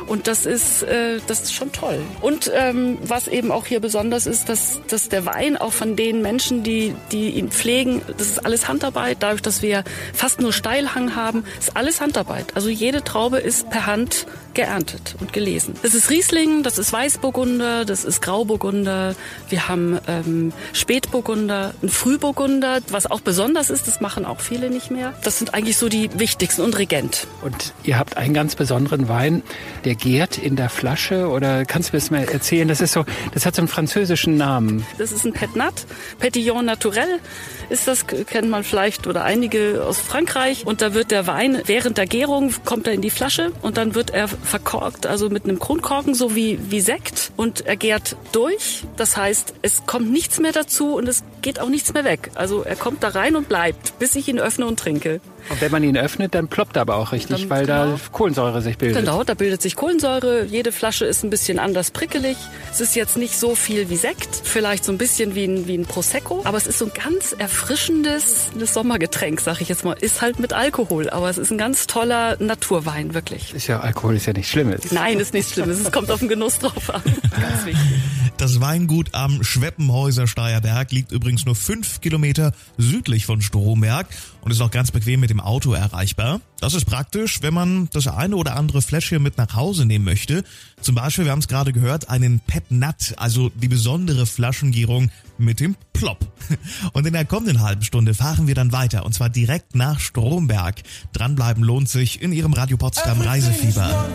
Und 0.07 0.27
das 0.27 0.45
ist, 0.45 0.83
äh, 0.91 1.21
das 1.27 1.43
ist 1.43 1.55
schon 1.55 1.73
toll. 1.73 2.01
Und 2.21 2.51
ähm, 2.55 2.99
was 3.03 3.29
eben 3.29 3.51
auch 3.51 3.67
hier 3.67 3.81
besonders 3.81 4.27
ist, 4.27 4.49
dass, 4.49 4.81
dass 4.89 5.09
der 5.09 5.25
Wein 5.25 5.57
auch 5.57 5.73
von 5.73 5.97
den 5.97 6.23
Menschen, 6.23 6.63
die, 6.63 6.95
die 7.13 7.31
ihn 7.31 7.51
pflegen, 7.51 8.03
das 8.19 8.29
ist 8.29 8.45
alles 8.45 8.69
Handarbeit. 8.69 9.19
Dadurch, 9.21 9.43
dass 9.43 9.63
wir 9.63 9.85
fast 10.13 10.41
nur 10.41 10.53
Steilhang 10.53 11.17
haben, 11.17 11.45
ist 11.59 11.77
alles 11.77 12.01
Handarbeit. 12.01 12.11
Handarbeit. 12.11 12.57
Also 12.57 12.69
jede 12.69 13.03
Traube 13.03 13.39
ist 13.39 13.71
per 13.71 13.87
Hand 13.87 14.27
geerntet 14.55 15.17
und 15.21 15.33
gelesen. 15.33 15.75
Das 15.83 15.95
ist 15.95 16.11
Riesling, 16.11 16.63
das 16.63 16.79
ist 16.79 16.93
Weißburgunder, 16.93 17.85
das 17.85 18.05
ist 18.05 18.23
Grauburgunder. 18.23 19.15
Wir 19.49 19.69
haben 19.69 19.99
ähm, 20.09 20.53
Spätburgunder, 20.73 21.75
ein 21.83 21.89
Frühburgunder, 21.89 22.81
was 22.91 23.11
auch 23.11 23.21
besonders 23.21 23.71
ist, 23.71 23.87
das 23.87 24.01
machen 24.01 24.25
auch 24.25 24.41
viele 24.41 24.71
nicht 24.71 24.91
mehr. 24.91 25.15
Das 25.25 25.39
sind 25.39 25.55
eigentlich 25.55 25.77
so 25.77 25.89
die 25.89 26.11
wichtigsten 26.19 26.63
und 26.63 26.79
Regent. 26.79 27.27
Und 27.43 27.73
ihr 27.85 27.99
habt 27.99 28.17
einen 28.17 28.35
ganz 28.35 28.55
besonderen 28.55 29.09
Wein, 29.09 29.43
der 29.85 29.95
gärt 29.95 30.39
in 30.39 30.57
der 30.57 30.71
Flasche 30.71 31.29
oder 31.29 31.65
kannst 31.65 31.91
du 31.91 31.97
mir 31.97 32.01
das 32.01 32.11
mal 32.11 32.25
erzählen? 32.25 32.69
Das 32.69 32.81
ist 32.81 32.93
so, 32.93 33.05
das 33.33 33.47
hat 33.47 33.55
so 33.55 33.63
einen 33.63 33.69
französischen 33.69 34.37
Namen. 34.37 34.87
Das 34.99 35.13
ist 35.13 35.25
ein 35.25 35.33
Petnat, 35.33 35.87
Petillon 36.19 36.65
Naturel 36.65 37.21
ist 37.69 37.87
das, 37.87 38.07
kennt 38.07 38.51
man 38.51 38.65
vielleicht 38.65 39.07
oder 39.07 39.25
einige 39.25 39.85
aus 39.85 39.99
Frankreich. 39.99 40.67
Und 40.67 40.83
da 40.83 40.93
wird 40.93 41.11
der 41.11 41.27
Wein 41.27 41.63
während 41.67 41.99
der 41.99 42.07
Gärung 42.07 42.53
kommt 42.65 42.87
er 42.87 42.93
in 42.93 43.01
die 43.01 43.11
Flasche 43.11 43.53
und 43.63 43.77
dann 43.77 43.95
wird 43.95 44.11
er 44.11 44.29
verkorkt, 44.43 45.07
also 45.07 45.31
mit 45.31 45.45
einem 45.45 45.59
Kronkorken, 45.59 46.15
so 46.15 46.35
wie, 46.35 46.59
wie 46.71 46.81
Sekt. 46.81 47.33
Und 47.37 47.67
er 47.67 47.77
gärt 47.77 48.17
durch. 48.33 48.85
Das 48.97 49.17
heißt, 49.17 49.55
es 49.63 49.87
kommt 49.87 50.11
nichts 50.11 50.41
mehr 50.41 50.53
dazu 50.53 50.95
und 50.95 51.09
es 51.09 51.23
geht 51.41 51.61
auch 51.61 51.69
nichts 51.69 51.93
mehr 51.93 52.05
weg. 52.05 52.31
Also 52.35 52.63
er 52.63 52.77
kommt 52.77 53.03
da 53.03 53.09
rein 53.09 53.37
und 53.37 53.49
bleibt, 53.49 53.99
bis 53.99 54.15
ich 54.17 54.29
ihn 54.29 54.39
öffne 54.39 54.67
und 54.67 54.79
trinke. 54.79 55.21
Und 55.49 55.61
wenn 55.61 55.73
man 55.73 55.83
ihn 55.83 55.97
öffnet, 55.97 56.35
dann 56.35 56.49
ploppt 56.49 56.77
er 56.77 56.83
aber 56.83 56.97
auch 56.97 57.13
richtig, 57.13 57.43
dann, 57.43 57.51
weil 57.51 57.67
genau. 57.67 57.87
da 57.87 58.01
Kohlensäure 58.13 58.63
sich 58.63 58.79
bildet. 58.79 58.99
Genau, 59.05 59.25
da 59.25 59.35
bildet 59.35 59.63
sich 59.63 59.75
Kohlensäure. 59.75 60.45
Jede 60.45 60.71
Flasche 60.71 61.07
ist 61.07 61.25
ein 61.25 61.31
bisschen 61.31 61.59
anders 61.59 61.91
prickelig. 61.91 62.37
Es 62.71 62.81
ist 62.81 62.95
jetzt 62.95 63.17
nicht 63.17 63.39
so 63.39 63.55
viel 63.55 63.91
wie 63.91 63.97
Sekt, 63.97 64.43
vielleicht 64.45 64.85
so 64.85 64.93
ein 64.93 64.99
bisschen 64.99 65.35
wie 65.35 65.45
ein, 65.45 65.67
wie 65.67 65.77
ein 65.77 65.87
Prosecco, 65.87 66.43
aber 66.45 66.59
es 66.59 66.67
ist 66.67 66.79
so 66.79 66.87
ein 66.87 66.93
ganz 66.93 67.33
erfrischendes 67.33 68.51
Sommergetränk, 68.63 69.41
sag 69.41 69.61
ich 69.61 69.69
jetzt 69.69 69.85
mal. 69.85 69.95
Ist 69.95 70.21
halt 70.21 70.39
mit 70.39 70.53
Alkohol, 70.53 71.11
aber 71.11 71.31
es 71.31 71.39
ist 71.39 71.51
ein 71.51 71.59
ganz 71.59 71.87
toller 71.87 72.37
Naturwein, 72.39 73.15
wirklich. 73.15 73.55
Ist 73.55 73.67
ja, 73.67 73.81
Alkohol 73.81 74.17
ist 74.17 74.27
ja 74.27 74.33
nichts 74.33 74.51
Schlimmes. 74.51 74.93
Nein, 74.93 75.19
ist 75.19 75.35
nichts 75.35 75.53
Schlimmes. 75.53 75.81
Es 75.81 75.91
kommt 75.91 76.11
auf 76.11 76.21
den 76.21 76.29
Genuss 76.29 76.59
drauf 76.59 76.91
an. 76.91 77.03
Ganz 77.41 77.67
wichtig. 77.67 78.01
Das 78.37 78.61
Weingut 78.61 79.11
am 79.13 79.43
Schweppenhäuser 79.43 80.27
Steierberg 80.27 80.91
liegt 80.93 81.13
übrigens 81.13 81.30
nur 81.45 81.55
fünf 81.55 82.01
Kilometer 82.01 82.53
südlich 82.79 83.27
von 83.27 83.41
Stromberg 83.43 84.07
und 84.41 84.51
ist 84.51 84.61
auch 84.61 84.71
ganz 84.71 84.91
bequem 84.91 85.21
mit 85.21 85.31
dem 85.31 85.41
Auto 85.41 85.73
erreichbar. 85.73 86.41
Das 86.61 86.75
ist 86.75 86.85
praktisch, 86.85 87.43
wenn 87.43 87.55
man 87.55 87.89
das 87.93 88.07
eine 88.07 88.37
oder 88.37 88.57
andere 88.57 88.83
Fläschchen 88.83 89.23
mit 89.23 89.39
nach 89.39 89.55
Hause 89.55 89.87
nehmen 89.87 90.05
möchte. 90.05 90.45
Zum 90.81 90.95
Beispiel, 90.95 91.25
wir 91.25 91.33
haben 91.33 91.39
es 91.39 91.49
gerade 91.49 91.73
gehört, 91.73 92.09
einen 92.09 92.41
Pet 92.41 92.71
Nut, 92.71 93.15
also 93.17 93.51
die 93.51 93.69
besondere 93.69 94.27
Flaschengierung 94.27 95.11
mit 95.39 95.61
dem 95.61 95.77
Plop. 95.93 96.19
Und 96.93 97.07
in 97.07 97.13
der 97.13 97.25
kommenden 97.25 97.61
halben 97.63 97.83
Stunde 97.83 98.15
fahren 98.15 98.47
wir 98.47 98.55
dann 98.55 98.73
weiter 98.73 99.05
und 99.05 99.13
zwar 99.13 99.29
direkt 99.29 99.75
nach 99.75 100.01
Stromberg. 100.01 100.83
Dranbleiben 101.13 101.63
lohnt 101.63 101.89
sich 101.89 102.21
in 102.23 102.33
Ihrem 102.33 102.53
Radio 102.53 102.77
Potsdam 102.77 103.21
Reisefieber. 103.21 104.09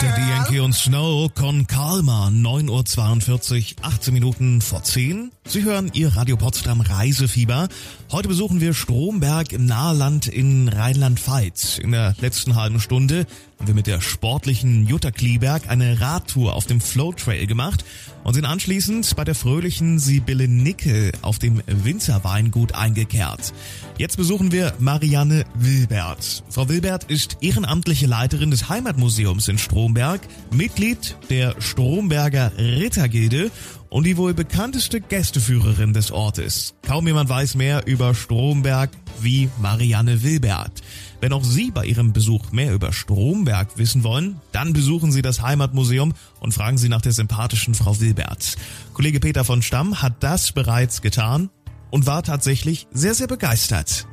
Der 0.00 0.12
DNK 0.12 0.64
und 0.64 0.74
Snow 0.74 1.32
con 1.34 1.66
Calma, 1.66 2.28
9.42 2.28 3.76
Uhr, 3.78 3.84
18 3.84 4.14
Minuten 4.14 4.60
vor 4.60 4.82
10. 4.82 5.32
Sie 5.46 5.64
hören 5.64 5.90
Ihr 5.92 6.16
Radio 6.16 6.36
Potsdam 6.36 6.80
Reisefieber. 6.80 7.68
Heute 8.10 8.28
besuchen 8.28 8.62
wir 8.62 8.72
Stromberg 8.72 9.52
im 9.52 9.66
Naheland 9.66 10.28
in 10.28 10.68
Rheinland-Pfalz. 10.68 11.76
In 11.76 11.92
der 11.92 12.14
letzten 12.22 12.54
halben 12.54 12.80
Stunde 12.80 13.26
haben 13.58 13.66
wir 13.66 13.74
mit 13.74 13.86
der 13.86 14.00
sportlichen 14.00 14.86
Jutta 14.86 15.10
Klieberg 15.10 15.68
eine 15.68 16.00
Radtour 16.00 16.54
auf 16.54 16.64
dem 16.64 16.80
Flow 16.80 17.12
Trail 17.12 17.46
gemacht 17.46 17.84
und 18.24 18.32
sind 18.32 18.46
anschließend 18.46 19.14
bei 19.14 19.24
der 19.24 19.34
fröhlichen 19.34 19.98
Sibylle 19.98 20.48
Nickel 20.48 21.12
auf 21.20 21.38
dem 21.38 21.62
Winzerweingut 21.66 22.74
eingekehrt. 22.74 23.52
Jetzt 23.98 24.16
besuchen 24.16 24.52
wir 24.52 24.72
Marianne 24.78 25.44
Wilbert. 25.54 26.44
Frau 26.48 26.66
Wilbert 26.70 27.04
ist 27.04 27.36
ehrenamtliche 27.42 28.06
Leiterin 28.06 28.50
des 28.50 28.70
Heimatmuseums 28.70 29.48
in 29.48 29.58
Stromberg, 29.58 30.22
Mitglied 30.50 31.16
der 31.28 31.60
Stromberger 31.60 32.52
Rittergilde 32.56 33.50
und 33.90 34.04
die 34.04 34.16
wohl 34.16 34.34
bekannteste 34.34 35.00
Gästeführerin 35.00 35.92
des 35.92 36.10
Ortes. 36.10 36.74
Kaum 36.82 37.06
jemand 37.06 37.28
weiß 37.28 37.54
mehr 37.54 37.86
über 37.86 38.14
Stromberg 38.14 38.90
wie 39.20 39.48
Marianne 39.60 40.22
Wilbert. 40.22 40.82
Wenn 41.20 41.32
auch 41.32 41.44
Sie 41.44 41.70
bei 41.70 41.84
Ihrem 41.84 42.12
Besuch 42.12 42.52
mehr 42.52 42.72
über 42.72 42.92
Stromberg 42.92 43.76
wissen 43.76 44.04
wollen, 44.04 44.40
dann 44.52 44.72
besuchen 44.72 45.10
Sie 45.10 45.22
das 45.22 45.42
Heimatmuseum 45.42 46.14
und 46.40 46.52
fragen 46.52 46.78
Sie 46.78 46.88
nach 46.88 47.02
der 47.02 47.12
sympathischen 47.12 47.74
Frau 47.74 47.98
Wilbert. 48.00 48.56
Kollege 48.94 49.20
Peter 49.20 49.44
von 49.44 49.62
Stamm 49.62 50.02
hat 50.02 50.14
das 50.20 50.52
bereits 50.52 51.02
getan 51.02 51.50
und 51.90 52.06
war 52.06 52.22
tatsächlich 52.22 52.86
sehr, 52.92 53.14
sehr 53.14 53.26
begeistert. 53.26 54.06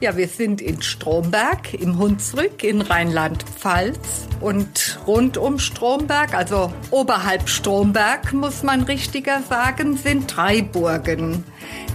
Ja, 0.00 0.16
wir 0.16 0.26
sind 0.26 0.60
in 0.60 0.82
Stromberg 0.82 1.72
im 1.72 1.98
Hunsrück 1.98 2.64
in 2.64 2.80
Rheinland-Pfalz 2.80 4.26
und 4.40 4.98
rund 5.06 5.36
um 5.36 5.58
Stromberg, 5.58 6.34
also 6.34 6.72
oberhalb 6.90 7.48
Stromberg 7.48 8.32
muss 8.32 8.64
man 8.64 8.82
richtiger 8.82 9.40
sagen, 9.48 9.96
sind 9.96 10.36
drei 10.36 10.62
Burgen. 10.62 11.44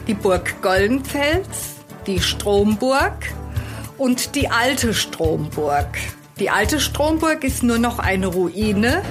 Die 0.08 0.14
Burg 0.14 0.62
Gollenfels, 0.62 1.76
die 2.08 2.22
Stromburg 2.22 3.34
und 3.98 4.34
die 4.36 4.50
alte 4.50 4.94
Stromburg. 4.94 5.98
Die 6.40 6.50
alte 6.50 6.80
Stromburg 6.80 7.44
ist 7.44 7.64
nur 7.64 7.80
noch 7.80 8.00
eine 8.00 8.28
Ruine 8.28 9.04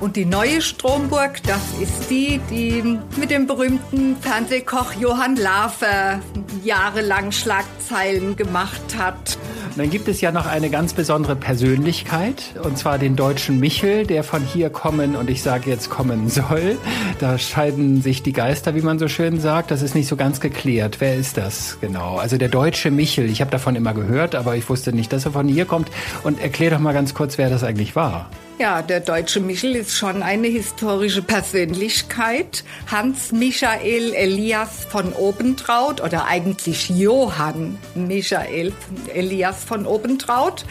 und 0.00 0.16
die 0.16 0.24
neue 0.24 0.62
Stromburg, 0.62 1.42
das 1.42 1.60
ist 1.80 2.08
die, 2.08 2.40
die 2.48 2.98
mit 3.18 3.30
dem 3.30 3.46
berühmten 3.46 4.16
Fernsehkoch 4.16 4.94
Johann 4.94 5.36
Lafer 5.36 6.20
jahrelang 6.64 7.32
Schlagzeilen 7.32 8.36
gemacht 8.36 8.96
hat. 8.98 9.38
Dann 9.76 9.88
gibt 9.88 10.08
es 10.08 10.20
ja 10.20 10.32
noch 10.32 10.46
eine 10.46 10.68
ganz 10.68 10.94
besondere 10.94 11.36
Persönlichkeit, 11.36 12.54
und 12.62 12.76
zwar 12.76 12.98
den 12.98 13.16
deutschen 13.16 13.60
Michel, 13.60 14.06
der 14.06 14.24
von 14.24 14.42
hier 14.42 14.68
kommen 14.68 15.16
und 15.16 15.30
ich 15.30 15.42
sage 15.42 15.70
jetzt 15.70 15.90
kommen 15.90 16.28
soll. 16.28 16.76
Da 17.18 17.38
scheiden 17.38 18.02
sich 18.02 18.22
die 18.22 18.32
Geister, 18.32 18.74
wie 18.74 18.82
man 18.82 18.98
so 18.98 19.08
schön 19.08 19.40
sagt. 19.40 19.70
Das 19.70 19.82
ist 19.82 19.94
nicht 19.94 20.08
so 20.08 20.16
ganz 20.16 20.40
geklärt. 20.40 20.96
Wer 21.00 21.14
ist 21.14 21.36
das 21.36 21.78
genau? 21.80 22.16
Also 22.16 22.36
der 22.36 22.48
deutsche 22.48 22.90
Michel. 22.90 23.30
Ich 23.30 23.40
habe 23.40 23.50
davon 23.50 23.76
immer 23.76 23.94
gehört, 23.94 24.34
aber 24.34 24.56
ich 24.56 24.68
wusste 24.68 24.92
nicht, 24.92 25.12
dass 25.12 25.24
er 25.24 25.32
von 25.32 25.48
hier 25.48 25.64
kommt. 25.64 25.90
Und 26.24 26.40
erklär 26.40 26.70
doch 26.70 26.80
mal 26.80 26.92
ganz 26.92 27.14
kurz, 27.14 27.38
wer 27.38 27.48
das 27.48 27.62
eigentlich 27.62 27.94
war. 27.94 28.28
Ja, 28.60 28.82
der 28.82 29.00
deutsche 29.00 29.40
Michel 29.40 29.74
ist 29.74 29.96
schon 29.96 30.22
eine 30.22 30.46
historische 30.48 31.22
Persönlichkeit. 31.22 32.62
Hans 32.88 33.32
Michael 33.32 34.12
Elias 34.12 34.84
von 34.84 35.14
Obentraut 35.14 36.02
oder 36.02 36.26
eigentlich 36.26 36.90
Johann 36.90 37.78
Michael 37.94 38.74
Elias 39.14 39.64
von 39.64 39.86
Obentraut 39.86 40.66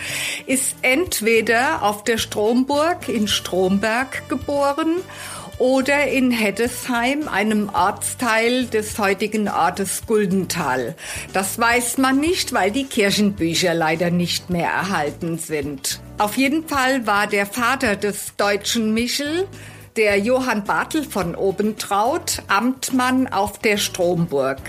ist 0.46 0.75
entweder 0.84 1.81
auf 1.81 2.03
der 2.03 2.19
Stromburg 2.19 3.10
in 3.10 3.27
Stromberg 3.27 4.29
geboren 4.29 4.98
oder 5.58 6.05
in 6.05 6.29
Heddesheim, 6.29 7.27
einem 7.27 7.69
Ortsteil 7.69 8.67
des 8.67 9.00
heutigen 9.00 9.50
Ortes 9.50 10.03
Guldental. 10.05 10.93
Das 11.34 11.58
weiß 11.58 11.98
man 11.98 12.19
nicht, 12.19 12.53
weil 12.53 12.69
die 12.69 12.86
Kirchenbücher 12.86 13.74
leider 13.74 14.12
nicht 14.12 14.51
mehr 14.51 14.69
erhalten 14.69 15.39
sind. 15.39 16.00
Auf 16.19 16.35
jeden 16.35 16.67
Fall 16.67 17.07
war 17.07 17.27
der 17.27 17.45
Vater 17.45 17.95
des 17.95 18.35
deutschen 18.35 18.93
Michel 18.93 19.47
der 19.95 20.19
Johann 20.19 20.65
Bartel 20.65 21.05
von 21.05 21.33
Obentraut, 21.33 22.43
Amtmann 22.49 23.27
auf 23.27 23.57
der 23.59 23.77
Stromburg. 23.77 24.59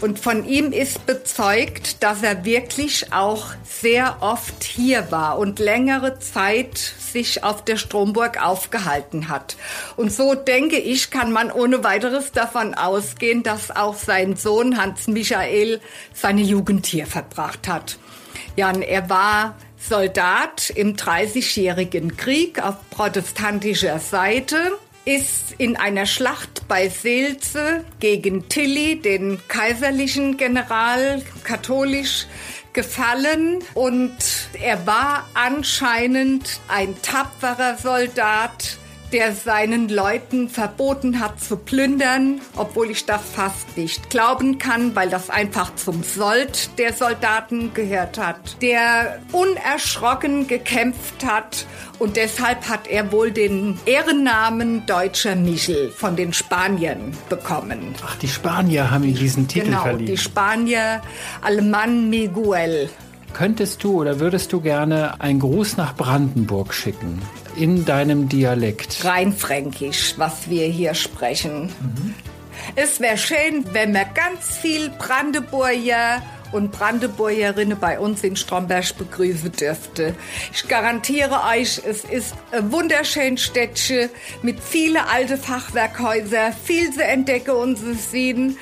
Und 0.00 0.18
von 0.18 0.46
ihm 0.46 0.72
ist 0.72 1.04
bezeugt, 1.04 2.02
dass 2.02 2.22
er 2.22 2.46
wirklich 2.46 3.12
auch 3.12 3.48
sehr 3.64 4.16
oft 4.20 4.64
hier 4.64 5.10
war 5.10 5.38
und 5.38 5.58
längere 5.58 6.20
Zeit 6.20 6.78
sich 6.78 7.44
auf 7.44 7.62
der 7.62 7.76
Stromburg 7.76 8.42
aufgehalten 8.42 9.28
hat. 9.28 9.58
Und 9.96 10.10
so 10.10 10.34
denke 10.34 10.78
ich, 10.78 11.10
kann 11.10 11.32
man 11.32 11.52
ohne 11.52 11.84
weiteres 11.84 12.32
davon 12.32 12.72
ausgehen, 12.72 13.42
dass 13.42 13.70
auch 13.70 13.96
sein 13.96 14.36
Sohn 14.36 14.80
Hans 14.80 15.06
Michael 15.06 15.82
seine 16.14 16.40
Jugend 16.40 16.86
hier 16.86 17.06
verbracht 17.06 17.68
hat. 17.68 17.98
Ja, 18.56 18.72
er 18.72 19.10
war 19.10 19.54
Soldat 19.86 20.70
im 20.70 20.96
Dreißigjährigen 20.96 22.16
Krieg 22.16 22.62
auf 22.62 22.76
protestantischer 22.90 23.98
Seite 23.98 24.78
ist 25.04 25.54
in 25.58 25.76
einer 25.76 26.06
Schlacht 26.06 26.66
bei 26.68 26.88
Seelze 26.88 27.84
gegen 28.00 28.48
Tilly, 28.48 28.98
den 29.00 29.38
kaiserlichen 29.48 30.38
General, 30.38 31.22
katholisch, 31.44 32.26
gefallen. 32.72 33.58
Und 33.74 34.16
er 34.60 34.86
war 34.86 35.28
anscheinend 35.34 36.60
ein 36.68 36.94
tapferer 37.02 37.76
Soldat, 37.76 38.78
der 39.14 39.32
seinen 39.32 39.88
Leuten 39.88 40.48
verboten 40.48 41.20
hat 41.20 41.40
zu 41.40 41.56
plündern, 41.56 42.40
obwohl 42.56 42.90
ich 42.90 43.06
das 43.06 43.22
fast 43.22 43.76
nicht 43.76 44.10
glauben 44.10 44.58
kann, 44.58 44.96
weil 44.96 45.08
das 45.08 45.30
einfach 45.30 45.76
zum 45.76 46.02
Sold 46.02 46.76
der 46.80 46.92
Soldaten 46.92 47.72
gehört 47.74 48.18
hat, 48.18 48.60
der 48.60 49.20
unerschrocken 49.30 50.48
gekämpft 50.48 51.24
hat 51.24 51.64
und 52.00 52.16
deshalb 52.16 52.68
hat 52.68 52.88
er 52.88 53.12
wohl 53.12 53.30
den 53.30 53.78
Ehrennamen 53.86 54.84
Deutscher 54.84 55.36
Michel 55.36 55.92
von 55.92 56.16
den 56.16 56.32
Spaniern 56.32 57.16
bekommen. 57.28 57.94
Ach, 58.04 58.16
die 58.16 58.26
Spanier 58.26 58.90
haben 58.90 59.04
ihm 59.04 59.14
diesen 59.14 59.46
Titel 59.46 59.66
genau, 59.66 59.82
verliehen. 59.82 60.06
Die 60.06 60.18
Spanier 60.18 61.02
Alemann 61.40 62.10
Miguel. 62.10 62.90
Könntest 63.32 63.84
du 63.84 64.00
oder 64.00 64.18
würdest 64.18 64.52
du 64.52 64.60
gerne 64.60 65.20
einen 65.20 65.38
Gruß 65.38 65.76
nach 65.76 65.94
Brandenburg 65.94 66.74
schicken? 66.74 67.22
In 67.56 67.84
deinem 67.84 68.28
Dialekt? 68.28 69.04
Rheinfränkisch, 69.04 70.14
was 70.16 70.50
wir 70.50 70.66
hier 70.66 70.94
sprechen. 70.94 71.66
Mhm. 71.66 72.14
Es 72.74 72.98
wäre 72.98 73.16
schön, 73.18 73.64
wenn 73.72 73.92
wir 73.92 74.06
ganz 74.06 74.56
viel 74.56 74.90
Brandenburger 74.90 76.22
und 76.50 76.72
Brandenburgerinnen 76.72 77.78
bei 77.78 77.98
uns 77.98 78.24
in 78.24 78.36
Stromberg 78.36 78.96
begrüßen 78.96 79.52
dürfte. 79.52 80.14
Ich 80.52 80.66
garantiere 80.66 81.42
euch, 81.52 81.80
es 81.86 82.04
ist 82.04 82.34
ein 82.52 82.72
wunderschönes 82.72 83.42
Städtchen 83.42 84.08
mit 84.42 84.58
vielen 84.60 84.96
alten 84.96 85.38
Fachwerkhäusern, 85.38 86.52
viel 86.64 86.92
zu 86.92 87.04
entdecken 87.04 87.52
und 87.52 87.76
zu 87.76 87.94
sehen 87.94 88.56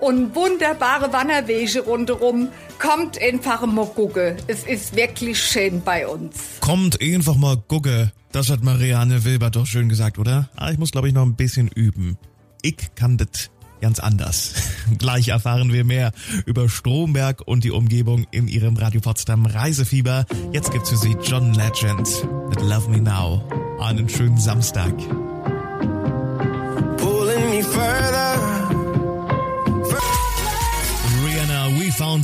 und 0.00 0.34
wunderbare 0.34 1.12
Wanderwege 1.12 1.80
rundherum. 1.80 2.48
Kommt 2.78 3.20
einfach 3.20 3.66
mal 3.66 3.86
gucken. 3.86 4.36
Es 4.46 4.64
ist 4.64 4.94
wirklich 4.94 5.42
schön 5.42 5.82
bei 5.82 6.06
uns. 6.06 6.36
Kommt 6.60 7.00
einfach 7.00 7.34
mal 7.34 7.56
gucken. 7.66 8.12
Das 8.32 8.50
hat 8.50 8.62
Marianne 8.62 9.24
Wilber 9.24 9.50
doch 9.50 9.66
schön 9.66 9.88
gesagt, 9.88 10.18
oder? 10.18 10.48
Ah, 10.56 10.70
ich 10.70 10.78
muss, 10.78 10.90
glaube 10.90 11.08
ich, 11.08 11.14
noch 11.14 11.24
ein 11.24 11.36
bisschen 11.36 11.68
üben. 11.68 12.18
Ich 12.62 12.94
kann 12.94 13.16
das 13.16 13.50
ganz 13.80 14.00
anders. 14.00 14.54
Gleich 14.98 15.28
erfahren 15.28 15.72
wir 15.72 15.84
mehr 15.84 16.12
über 16.46 16.68
Stromberg 16.68 17.42
und 17.46 17.64
die 17.64 17.70
Umgebung 17.70 18.26
in 18.30 18.48
ihrem 18.48 18.76
Radio 18.76 19.00
Potsdam 19.00 19.46
Reisefieber. 19.46 20.26
Jetzt 20.52 20.72
gibt's 20.72 20.90
für 20.90 20.96
Sie 20.96 21.16
John 21.22 21.54
Legend 21.54 22.08
mit 22.50 22.60
Love 22.60 22.90
Me 22.90 23.00
Now. 23.00 23.48
Einen 23.80 24.08
schönen 24.08 24.38
Samstag. 24.38 24.94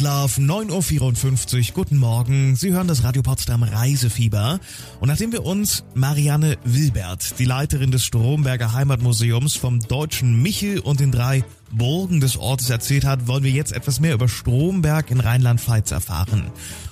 Love, 0.04 0.38
9.54 0.38 1.68
Uhr. 1.70 1.74
Guten 1.74 1.96
Morgen. 1.96 2.56
Sie 2.56 2.72
hören 2.72 2.88
das 2.88 3.04
Radio 3.04 3.22
Potsdam 3.22 3.62
Reisefieber. 3.62 4.60
Und 5.00 5.08
nachdem 5.08 5.32
wir 5.32 5.46
uns 5.46 5.82
Marianne 5.94 6.58
Wilbert, 6.62 7.38
die 7.38 7.46
Leiterin 7.46 7.90
des 7.90 8.04
Stromberger 8.04 8.74
Heimatmuseums 8.74 9.56
vom 9.56 9.80
deutschen 9.80 10.42
Michel 10.42 10.80
und 10.80 11.00
den 11.00 11.10
drei 11.10 11.42
Burgen 11.72 12.20
des 12.20 12.36
Ortes 12.36 12.68
erzählt 12.68 13.06
hat, 13.06 13.28
wollen 13.28 13.44
wir 13.44 13.50
jetzt 13.50 13.72
etwas 13.72 13.98
mehr 13.98 14.12
über 14.12 14.28
Stromberg 14.28 15.10
in 15.10 15.20
Rheinland-Pfalz 15.20 15.90
erfahren. 15.90 16.50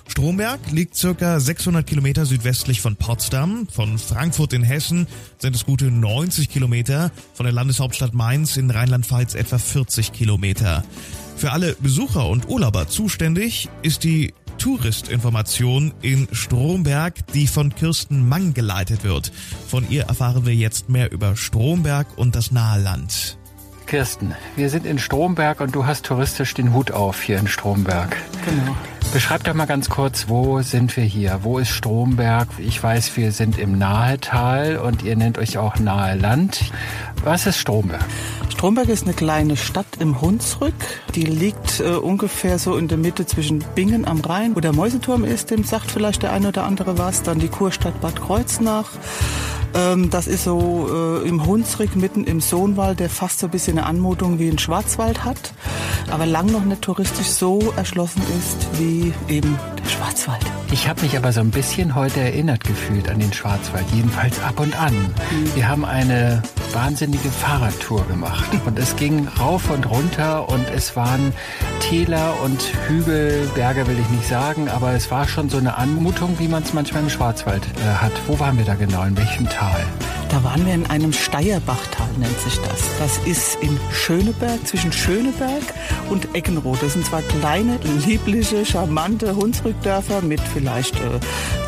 Stromberg 0.08 0.60
liegt 0.70 0.96
circa 0.96 1.38
600 1.38 1.86
Kilometer 1.86 2.24
südwestlich 2.24 2.80
von 2.80 2.96
Potsdam. 2.96 3.68
Von 3.70 3.98
Frankfurt 3.98 4.54
in 4.54 4.62
Hessen 4.62 5.06
sind 5.36 5.54
es 5.54 5.66
gute 5.66 5.90
90 5.90 6.48
Kilometer. 6.48 7.10
Von 7.34 7.44
der 7.44 7.52
Landeshauptstadt 7.52 8.14
Mainz 8.14 8.56
in 8.56 8.70
Rheinland-Pfalz 8.70 9.34
etwa 9.34 9.58
40 9.58 10.14
Kilometer. 10.14 10.82
Für 11.42 11.50
alle 11.50 11.74
Besucher 11.80 12.28
und 12.28 12.48
Urlauber 12.48 12.86
zuständig 12.86 13.68
ist 13.82 14.04
die 14.04 14.32
Touristinformation 14.58 15.92
in 16.00 16.28
Stromberg, 16.30 17.26
die 17.34 17.48
von 17.48 17.74
Kirsten 17.74 18.28
Mang 18.28 18.54
geleitet 18.54 19.02
wird. 19.02 19.32
Von 19.66 19.90
ihr 19.90 20.04
erfahren 20.04 20.46
wir 20.46 20.54
jetzt 20.54 20.88
mehr 20.88 21.10
über 21.10 21.34
Stromberg 21.34 22.06
und 22.16 22.36
das 22.36 22.52
nahe 22.52 22.80
Land. 22.80 23.38
Kirsten, 23.86 24.36
wir 24.54 24.70
sind 24.70 24.86
in 24.86 25.00
Stromberg 25.00 25.60
und 25.60 25.74
du 25.74 25.84
hast 25.84 26.06
touristisch 26.06 26.54
den 26.54 26.72
Hut 26.72 26.92
auf 26.92 27.20
hier 27.20 27.40
in 27.40 27.48
Stromberg. 27.48 28.16
Genau. 28.44 28.76
Beschreib 29.12 29.42
doch 29.42 29.54
mal 29.54 29.66
ganz 29.66 29.90
kurz, 29.90 30.28
wo 30.28 30.62
sind 30.62 30.96
wir 30.96 31.02
hier? 31.02 31.40
Wo 31.42 31.58
ist 31.58 31.70
Stromberg? 31.70 32.46
Ich 32.58 32.80
weiß, 32.80 33.16
wir 33.16 33.32
sind 33.32 33.58
im 33.58 33.78
Nahetal 33.78 34.76
und 34.76 35.02
ihr 35.02 35.16
nennt 35.16 35.38
euch 35.38 35.58
auch 35.58 35.76
Nahe 35.80 36.16
Land. 36.16 36.70
Was 37.24 37.48
ist 37.48 37.58
Stromberg? 37.58 38.04
Stromberg 38.62 38.90
ist 38.90 39.02
eine 39.02 39.12
kleine 39.12 39.56
Stadt 39.56 39.88
im 39.98 40.20
Hunsrück. 40.20 40.72
Die 41.16 41.24
liegt 41.24 41.80
äh, 41.80 41.96
ungefähr 41.96 42.60
so 42.60 42.76
in 42.76 42.86
der 42.86 42.96
Mitte 42.96 43.26
zwischen 43.26 43.64
Bingen 43.74 44.06
am 44.06 44.20
Rhein, 44.20 44.54
wo 44.54 44.60
der 44.60 44.72
Mäuseturm 44.72 45.24
ist, 45.24 45.50
dem 45.50 45.64
sagt 45.64 45.90
vielleicht 45.90 46.22
der 46.22 46.32
eine 46.32 46.46
oder 46.46 46.62
andere 46.62 46.96
was. 46.96 47.24
Dann 47.24 47.40
die 47.40 47.48
Kurstadt 47.48 48.00
Bad 48.00 48.22
Kreuznach. 48.22 48.88
Ähm, 49.74 50.10
das 50.10 50.28
ist 50.28 50.44
so 50.44 50.88
äh, 50.92 51.28
im 51.28 51.44
Hunsrück 51.44 51.96
mitten 51.96 52.22
im 52.22 52.40
Sohnwald, 52.40 53.00
der 53.00 53.10
fast 53.10 53.40
so 53.40 53.48
ein 53.48 53.50
bisschen 53.50 53.78
eine 53.78 53.86
Anmutung 53.88 54.38
wie 54.38 54.48
ein 54.48 54.60
Schwarzwald 54.60 55.24
hat, 55.24 55.54
aber 56.08 56.26
lang 56.26 56.46
noch 56.46 56.64
nicht 56.64 56.82
touristisch 56.82 57.30
so 57.30 57.74
erschlossen 57.76 58.22
ist 58.38 58.78
wie 58.78 59.12
eben 59.28 59.58
Schwarzwald. 59.88 60.44
Ich 60.70 60.88
habe 60.88 61.02
mich 61.02 61.16
aber 61.16 61.32
so 61.32 61.40
ein 61.40 61.50
bisschen 61.50 61.94
heute 61.94 62.20
erinnert 62.20 62.64
gefühlt 62.64 63.08
an 63.08 63.18
den 63.18 63.32
Schwarzwald, 63.32 63.84
jedenfalls 63.94 64.40
ab 64.42 64.60
und 64.60 64.78
an. 64.80 64.94
Mhm. 64.94 65.54
Wir 65.54 65.68
haben 65.68 65.84
eine 65.84 66.42
wahnsinnige 66.72 67.28
Fahrradtour 67.28 68.06
gemacht 68.06 68.48
und 68.66 68.78
es 68.78 68.96
ging 68.96 69.28
rauf 69.38 69.70
und 69.70 69.88
runter 69.88 70.48
und 70.48 70.68
es 70.74 70.96
waren 70.96 71.32
Täler 71.92 72.40
und 72.42 72.62
Hügel, 72.88 73.50
Berge 73.54 73.86
will 73.86 73.98
ich 74.00 74.08
nicht 74.08 74.26
sagen, 74.26 74.70
aber 74.70 74.94
es 74.94 75.10
war 75.10 75.28
schon 75.28 75.50
so 75.50 75.58
eine 75.58 75.76
Anmutung, 75.76 76.38
wie 76.38 76.48
man 76.48 76.62
es 76.62 76.72
manchmal 76.72 77.02
im 77.02 77.10
Schwarzwald 77.10 77.66
äh, 77.66 77.96
hat. 77.96 78.12
Wo 78.26 78.40
waren 78.40 78.56
wir 78.56 78.64
da 78.64 78.76
genau? 78.76 79.02
In 79.02 79.14
welchem 79.14 79.46
Tal? 79.46 79.84
Da 80.30 80.42
waren 80.42 80.64
wir 80.64 80.72
in 80.72 80.86
einem 80.86 81.12
Steierbachtal, 81.12 82.08
nennt 82.18 82.40
sich 82.40 82.58
das. 82.60 82.80
Das 82.98 83.18
ist 83.26 83.58
in 83.60 83.78
Schöneberg, 83.92 84.66
zwischen 84.66 84.90
Schöneberg 84.90 85.62
und 86.08 86.34
Eckenroth. 86.34 86.82
Das 86.82 86.94
sind 86.94 87.04
zwei 87.04 87.20
kleine, 87.20 87.78
liebliche, 88.06 88.64
charmante 88.64 89.36
Hunsrückdörfer 89.36 90.22
mit 90.22 90.40
vielleicht 90.40 90.96
äh, 90.96 91.20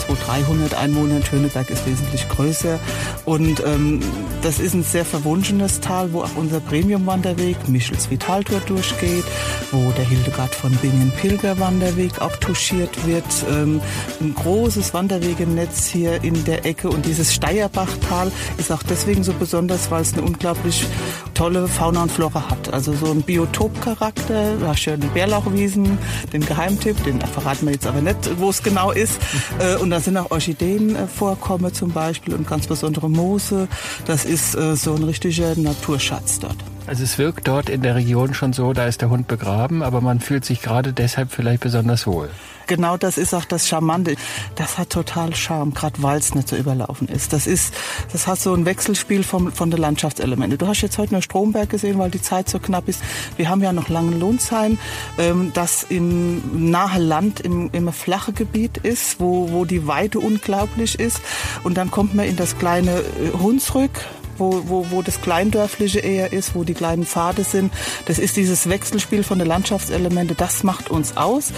200, 0.07 0.27
300 0.27 0.75
Einwohnern. 0.75 1.23
Schöneberg 1.23 1.69
ist 1.71 1.87
wesentlich 1.87 2.29
größer. 2.29 2.79
Und 3.25 3.63
ähm, 3.67 4.01
das 4.43 4.59
ist 4.59 4.75
ein 4.75 4.83
sehr 4.83 5.05
verwunschenes 5.05 5.81
Tal, 5.81 6.13
wo 6.13 6.23
auch 6.23 6.37
unser 6.37 6.61
Premium-Wanderweg 6.61 7.69
Michels 7.69 8.11
Vitaltour 8.11 8.61
durchgeht, 8.61 9.25
wo 9.71 9.91
der 9.93 10.05
Hildegard 10.15 10.55
von 10.55 10.71
Bingen 10.77 11.11
Pilgerwanderweg 11.21 12.21
auch 12.21 12.37
touchiert 12.37 13.05
wird. 13.05 13.25
Ähm, 13.51 13.81
ein 14.21 14.35
großes 14.35 14.95
Wanderwegenetz 14.95 15.87
hier 15.87 16.23
in 16.23 16.45
der 16.45 16.65
Ecke 16.65 16.89
und 16.89 17.05
dieses 17.05 17.35
Steierbachtal 17.35 18.31
ist 18.57 18.71
auch 18.71 18.83
deswegen 18.85 19.25
so 19.25 19.33
besonders, 19.33 19.91
weil 19.91 20.03
es 20.03 20.13
eine 20.13 20.23
unglaublich 20.23 20.87
tolle 21.35 21.67
Fauna 21.67 22.03
und 22.03 22.13
Flora 22.13 22.49
hat. 22.49 22.73
Also 22.73 22.93
so 22.93 23.11
ein 23.11 23.23
Biotopcharakter. 23.23 24.57
Du 24.57 24.67
hast 24.69 24.85
ja 24.85 24.97
die 24.97 25.09
Bärlauchwiesen, 25.09 25.99
den 26.33 26.47
Geheimtipp, 26.47 27.03
den 27.05 27.21
verraten 27.21 27.67
wir 27.67 27.73
jetzt 27.73 27.87
aber 27.87 28.01
nicht, 28.01 28.39
wo 28.39 28.51
es 28.51 28.63
genau 28.63 28.93
ist. 28.93 29.19
Äh, 29.59 29.77
und 29.77 29.91
da 29.91 29.99
sind 30.01 30.17
auch 30.17 30.31
Orchideenvorkommen 30.31 31.75
zum 31.75 31.91
Beispiel 31.91 32.35
und 32.35 32.47
ganz 32.49 32.69
besondere 32.69 33.11
Moose. 33.11 33.67
Das 34.07 34.25
ist 34.25 34.55
äh, 34.55 34.77
so 34.77 34.95
ein 34.95 35.03
richtiger 35.03 35.57
Naturschatz 35.57 36.39
dort. 36.39 36.74
Also 36.87 37.03
es 37.03 37.17
wirkt 37.17 37.49
dort 37.49 37.71
in 37.71 37.81
der 37.81 37.95
Region 37.95 38.35
schon 38.35 38.53
so, 38.53 38.75
da 38.75 38.87
ist 38.87 39.01
der 39.01 39.09
Hund 39.09 39.27
begraben, 39.27 39.83
aber 39.83 40.03
man 40.03 40.21
fühlt 40.21 40.45
sich 40.45 40.61
gerade 40.61 40.93
deshalb 40.93 41.33
vielleicht 41.33 41.61
besonders 41.61 42.07
wohl. 42.07 42.29
Genau 42.67 42.97
das 42.97 43.19
ist 43.19 43.35
auch 43.35 43.45
das 43.45 43.69
Charmante. 43.69 44.17
Das 44.55 44.79
hat 44.79 44.91
total 44.91 45.35
Charme, 45.35 45.73
gerade 45.73 46.03
weil 46.03 46.19
es 46.19 46.35
nicht 46.35 46.49
so 46.49 46.57
überlaufen 46.57 47.09
ist. 47.09 47.33
Das 47.33 47.47
ist, 47.47 47.75
das 48.13 48.27
hat 48.27 48.39
so 48.39 48.55
ein 48.55 48.65
Wechselspiel 48.65 49.23
vom, 49.23 49.53
von 49.53 49.71
den 49.71 49.81
Landschaftselementen. 49.81 50.59
Du 50.59 50.67
hast 50.67 50.83
jetzt 50.83 50.99
heute 50.99 51.13
nur 51.15 51.23
Stromberg 51.23 51.71
gesehen, 51.71 51.99
weil 51.99 52.11
die 52.11 52.23
Zeit 52.23 52.49
so 52.49 52.59
knapp 52.59 52.89
ist. 52.89 53.03
Wir 53.37 53.49
haben 53.49 53.63
ja 53.63 53.73
noch 53.73 53.89
Langenlohnsheim, 53.89 54.79
ähm, 55.19 55.53
das 55.55 55.85
im 55.85 56.71
nahe 56.71 56.99
Land, 56.99 57.41
im, 57.41 57.71
im 57.73 57.93
flache 57.93 58.33
Gebiet 58.33 58.79
ist, 58.79 59.21
wo, 59.21 59.51
wo 59.53 59.65
die 59.65 59.87
Weite 59.87 60.19
unglaublich 60.19 60.99
ist. 60.99 61.21
Und 61.63 61.77
dann 61.77 61.91
kommt 61.91 62.15
man 62.15 62.27
in 62.27 62.37
das 62.37 62.59
kleine 62.59 62.93
äh, 62.93 63.33
Hunsrück, 63.39 63.91
wo, 64.39 64.63
wo, 64.67 64.91
wo 64.91 65.03
das 65.03 65.21
Kleindörfliche 65.21 66.01
eher 66.01 66.33
ist, 66.33 66.55
wo 66.55 66.65
die 66.65 66.75
kleinen 66.75 67.05
Pfade 67.05 67.45
sind. 67.45 67.73
Das 68.07 68.19
ist 68.19 68.37
dieses 68.37 68.69
Wechselspiel 68.69 69.23
von 69.23 69.39
den 69.39 69.49
Landschaftselemente, 69.49 70.35
das 70.35 70.63
macht 70.63 70.91
uns 70.91 71.17
aus. 71.17 71.53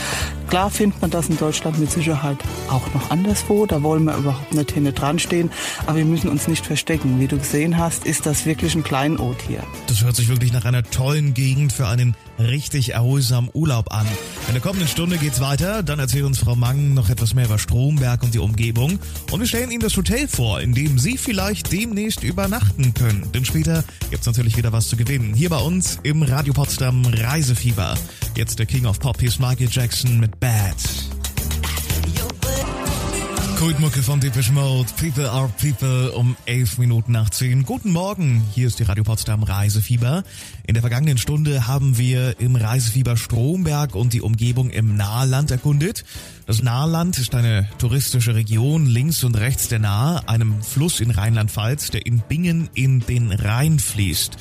Klar 0.48 0.70
findet 0.70 1.00
man 1.00 1.10
das 1.10 1.28
in 1.28 1.36
Deutschland 1.38 1.78
mit 1.78 1.90
Sicherheit 1.90 2.38
auch 2.70 2.92
noch 2.94 3.10
anderswo, 3.10 3.66
da 3.66 3.82
wollen 3.82 4.04
wir 4.04 4.16
überhaupt 4.16 4.54
nicht 4.54 4.72
hinten 4.72 4.94
dran 4.94 5.18
stehen, 5.18 5.50
aber 5.86 5.98
wir 5.98 6.04
müssen 6.04 6.28
uns 6.28 6.48
nicht 6.48 6.64
verstecken. 6.64 7.18
Wie 7.20 7.26
du 7.26 7.38
gesehen 7.38 7.78
hast, 7.78 8.04
ist 8.04 8.26
das 8.26 8.46
wirklich 8.46 8.74
ein 8.74 8.84
Kleinod 8.84 9.36
hier. 9.46 9.62
Das 9.88 10.04
hört 10.04 10.16
sich 10.16 10.28
wirklich 10.28 10.52
nach 10.52 10.64
einer 10.64 10.82
tollen 10.82 11.34
Gegend 11.34 11.72
für 11.72 11.88
einen 11.88 12.14
richtig 12.38 12.92
erholsamen 12.92 13.50
Urlaub 13.54 13.92
an. 13.92 14.06
In 14.48 14.54
der 14.54 14.62
kommenden 14.62 14.88
Stunde 14.88 15.16
geht's 15.16 15.40
weiter, 15.40 15.82
dann 15.82 15.98
erzählt 15.98 16.24
uns 16.24 16.38
Frau 16.38 16.54
Mang 16.54 16.94
noch 16.94 17.08
etwas 17.08 17.34
mehr 17.34 17.46
über 17.46 17.58
Stromberg 17.58 18.22
und 18.22 18.34
die 18.34 18.38
Umgebung 18.38 18.98
und 19.32 19.40
wir 19.40 19.46
stellen 19.46 19.70
Ihnen 19.70 19.80
das 19.80 19.96
Hotel 19.96 20.28
vor, 20.28 20.60
in 20.60 20.74
dem 20.74 20.98
Sie 20.98 21.16
vielleicht 21.16 21.72
demnächst 21.72 22.22
übernachten 22.22 22.65
übernachten 22.66 22.94
können. 22.94 23.32
Denn 23.32 23.44
später 23.44 23.84
gibt's 24.10 24.26
natürlich 24.26 24.56
wieder 24.56 24.72
was 24.72 24.88
zu 24.88 24.96
gewinnen. 24.96 25.34
Hier 25.34 25.50
bei 25.50 25.58
uns 25.58 25.98
im 26.02 26.22
Radio 26.22 26.52
Potsdam 26.52 27.04
Reisefieber. 27.06 27.96
Jetzt 28.36 28.58
der 28.58 28.66
King 28.66 28.86
of 28.86 28.98
Pop, 28.98 29.18
hier 29.20 29.28
ist 29.28 29.40
Michael 29.40 29.68
Jackson 29.70 30.20
mit 30.20 30.38
Bad. 30.40 31.05
Kultmucke 33.56 34.02
von 34.02 34.20
Depeche 34.20 34.52
Mode, 34.52 34.86
People 34.98 35.30
are 35.30 35.48
People 35.58 36.12
um 36.12 36.36
11 36.44 36.76
Minuten 36.76 37.12
nach 37.12 37.30
10. 37.30 37.64
Guten 37.64 37.90
Morgen, 37.90 38.44
hier 38.54 38.66
ist 38.66 38.78
die 38.78 38.82
Radio 38.82 39.02
Potsdam 39.02 39.42
Reisefieber. 39.42 40.24
In 40.66 40.74
der 40.74 40.82
vergangenen 40.82 41.16
Stunde 41.16 41.66
haben 41.66 41.96
wir 41.96 42.38
im 42.38 42.54
Reisefieber 42.54 43.16
Stromberg 43.16 43.94
und 43.94 44.12
die 44.12 44.20
Umgebung 44.20 44.68
im 44.68 44.96
Nahland 44.96 45.50
erkundet. 45.50 46.04
Das 46.44 46.62
Nahland 46.62 47.16
ist 47.18 47.34
eine 47.34 47.66
touristische 47.78 48.34
Region 48.34 48.84
links 48.84 49.24
und 49.24 49.38
rechts 49.38 49.68
der 49.68 49.78
Nahe, 49.78 50.28
einem 50.28 50.62
Fluss 50.62 51.00
in 51.00 51.10
Rheinland-Pfalz, 51.10 51.90
der 51.90 52.04
in 52.04 52.18
Bingen 52.18 52.68
in 52.74 53.00
den 53.00 53.32
Rhein 53.32 53.78
fließt. 53.78 54.36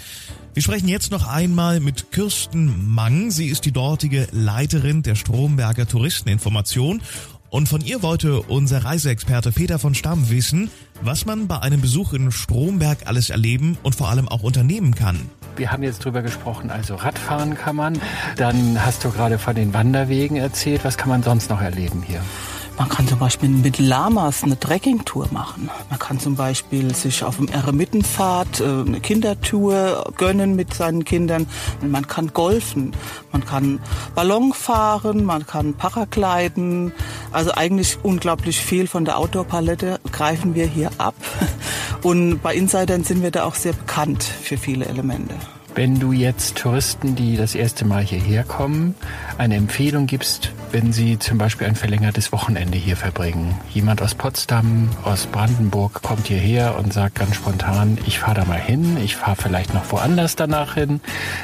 Wir 0.56 0.62
sprechen 0.62 0.88
jetzt 0.88 1.12
noch 1.12 1.28
einmal 1.28 1.82
mit 1.82 2.14
Kirsten 2.14 2.88
Mang. 2.88 3.30
Sie 3.30 3.48
ist 3.48 3.66
die 3.66 3.74
dortige 3.74 4.26
Leiterin 4.32 5.04
der 5.04 5.16
Stromberger 5.16 5.86
Touristeninformation 5.86 7.02
und 7.56 7.70
von 7.70 7.80
ihr 7.80 8.04
wollte 8.04 8.42
unser 8.42 8.84
Reiseexperte 8.84 9.54
Peter 9.54 9.80
von 9.80 9.96
Stamm 9.96 10.30
wissen, 10.30 10.70
was 11.02 11.26
man 11.26 11.48
bei 11.48 11.58
einem 11.60 11.80
Besuch 11.80 12.12
in 12.12 12.30
Stromberg 12.30 13.08
alles 13.08 13.30
erleben 13.30 13.78
und 13.82 13.96
vor 13.96 14.10
allem 14.10 14.28
auch 14.28 14.44
unternehmen 14.44 14.94
kann. 14.94 15.30
Wir 15.56 15.72
haben 15.72 15.82
jetzt 15.82 16.04
drüber 16.04 16.22
gesprochen, 16.22 16.70
also 16.70 16.96
Radfahren 16.96 17.56
kann 17.56 17.78
man. 17.78 18.02
Dann 18.36 18.86
hast 18.86 19.06
du 19.06 19.10
gerade 19.10 19.40
von 19.40 19.56
den 19.56 19.74
Wanderwegen 19.74 20.36
erzählt. 20.36 20.84
Was 20.84 20.98
kann 20.98 21.08
man 21.08 21.24
sonst 21.24 21.50
noch 21.50 21.62
erleben 21.62 22.04
hier? 22.06 22.20
Man 22.78 22.90
kann 22.90 23.08
zum 23.08 23.20
Beispiel 23.20 23.48
mit 23.48 23.80
Lamas 23.80 24.44
eine 24.44 24.60
Trekkingtour 24.60 25.30
machen. 25.32 25.70
Man 25.90 25.98
kann 25.98 26.20
zum 26.20 26.36
Beispiel 26.36 26.94
sich 26.94 27.24
auf 27.24 27.38
dem 27.38 27.48
Eremitenpfad 27.48 28.60
äh, 28.60 28.64
eine 28.64 29.00
Kindertour 29.00 30.12
gönnen 30.18 30.58
mit 30.58 30.74
seinen 30.74 31.06
Kindern. 31.06 31.48
Man 31.82 32.06
kann 32.06 32.34
golfen, 32.34 32.92
man 33.32 33.46
kann 33.46 33.80
Ballon 34.14 34.52
fahren, 34.52 35.24
man 35.24 35.48
kann 35.48 35.74
Paragliden. 35.74 36.92
Also 37.32 37.52
eigentlich 37.54 37.98
unglaublich 38.04 38.60
viel 38.60 38.88
von 38.88 39.06
der 39.06 39.18
Outdoor-Palette 39.20 40.02
greifen 40.12 40.54
wir 40.54 40.66
hier 40.68 40.92
ab. 40.98 41.16
Und 42.04 42.42
bei 42.42 42.56
Insidern 42.56 43.06
sind 43.06 43.24
wir 43.24 43.32
da 43.32 43.46
auch 43.46 43.56
sehr 43.56 43.74
bekannt 43.74 44.24
für 44.24 44.58
viele 44.58 44.86
Elemente. 44.86 45.36
Wenn 45.76 46.00
du 46.00 46.14
jetzt 46.14 46.56
Touristen, 46.56 47.16
die 47.16 47.36
das 47.36 47.54
erste 47.54 47.84
Mal 47.84 48.04
hierher 48.04 48.44
kommen, 48.44 48.96
eine 49.38 49.56
Empfehlung 49.56 50.08
gibst, 50.08 50.52
wenn 50.76 50.92
sie 50.92 51.18
zum 51.18 51.38
Beispiel 51.38 51.68
ein 51.68 51.76
verlängertes 51.76 52.34
Wochenende 52.34 52.78
hier 52.78 52.98
verbringen. 52.98 53.58
Jemand 53.70 54.02
aus 54.02 54.14
Potsdam, 54.14 54.90
aus 55.06 55.26
Brandenburg 55.26 56.02
kommt 56.02 56.28
hierher 56.28 56.78
und 56.78 56.92
sagt 56.92 57.16
ganz 57.16 57.36
spontan, 57.36 57.98
ich 58.06 58.20
fahre 58.20 58.42
da 58.42 58.44
mal 58.44 58.60
hin, 58.60 58.98
ich 59.02 59.16
fahre 59.16 59.38
vielleicht 59.38 59.74
noch 59.74 59.90
woanders 59.94 60.36
danach 60.36 60.74
hin, 60.74 61.00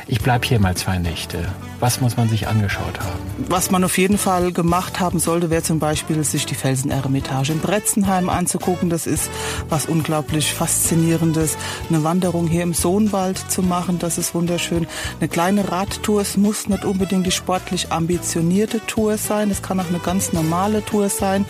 ich 0.05 0.19
bleib 0.19 0.43
hier 0.43 0.59
mal 0.59 0.75
zwei 0.75 0.97
Nächte. 0.97 1.47
Was 1.79 2.01
muss 2.01 2.17
man 2.17 2.27
sich 2.27 2.49
angeschaut 2.49 2.99
haben? 2.99 3.19
Was 3.47 3.71
man 3.71 3.85
auf 3.85 3.97
jeden 3.97 4.17
Fall 4.17 4.51
gemacht 4.51 4.99
haben 4.99 5.17
sollte, 5.17 5.49
wäre 5.49 5.63
zum 5.63 5.79
Beispiel 5.79 6.23
sich 6.25 6.45
die 6.45 6.53
Felseneremitage 6.53 7.53
in 7.53 7.59
Bretzenheim 7.59 8.29
anzugucken. 8.29 8.89
Das 8.89 9.07
ist 9.07 9.31
was 9.67 9.87
unglaublich 9.87 10.53
Faszinierendes. 10.53 11.57
Eine 11.89 12.03
Wanderung 12.03 12.47
hier 12.47 12.63
im 12.63 12.73
Sohnwald 12.73 13.39
zu 13.49 13.63
machen, 13.63 13.97
das 13.97 14.19
ist 14.19 14.35
wunderschön. 14.35 14.85
Eine 15.19 15.29
kleine 15.29 15.71
Radtour, 15.71 16.21
es 16.21 16.37
muss 16.37 16.67
nicht 16.67 16.85
unbedingt 16.85 17.25
die 17.25 17.31
sportlich 17.31 17.91
ambitionierte 17.91 18.85
Tour 18.85 19.17
sein, 19.21 19.49
es 19.51 19.61
kann 19.61 19.79
auch 19.79 19.87
eine 19.87 19.99
ganz 19.99 20.33
normale 20.33 20.83
Tour 20.83 21.09
sein. 21.09 21.45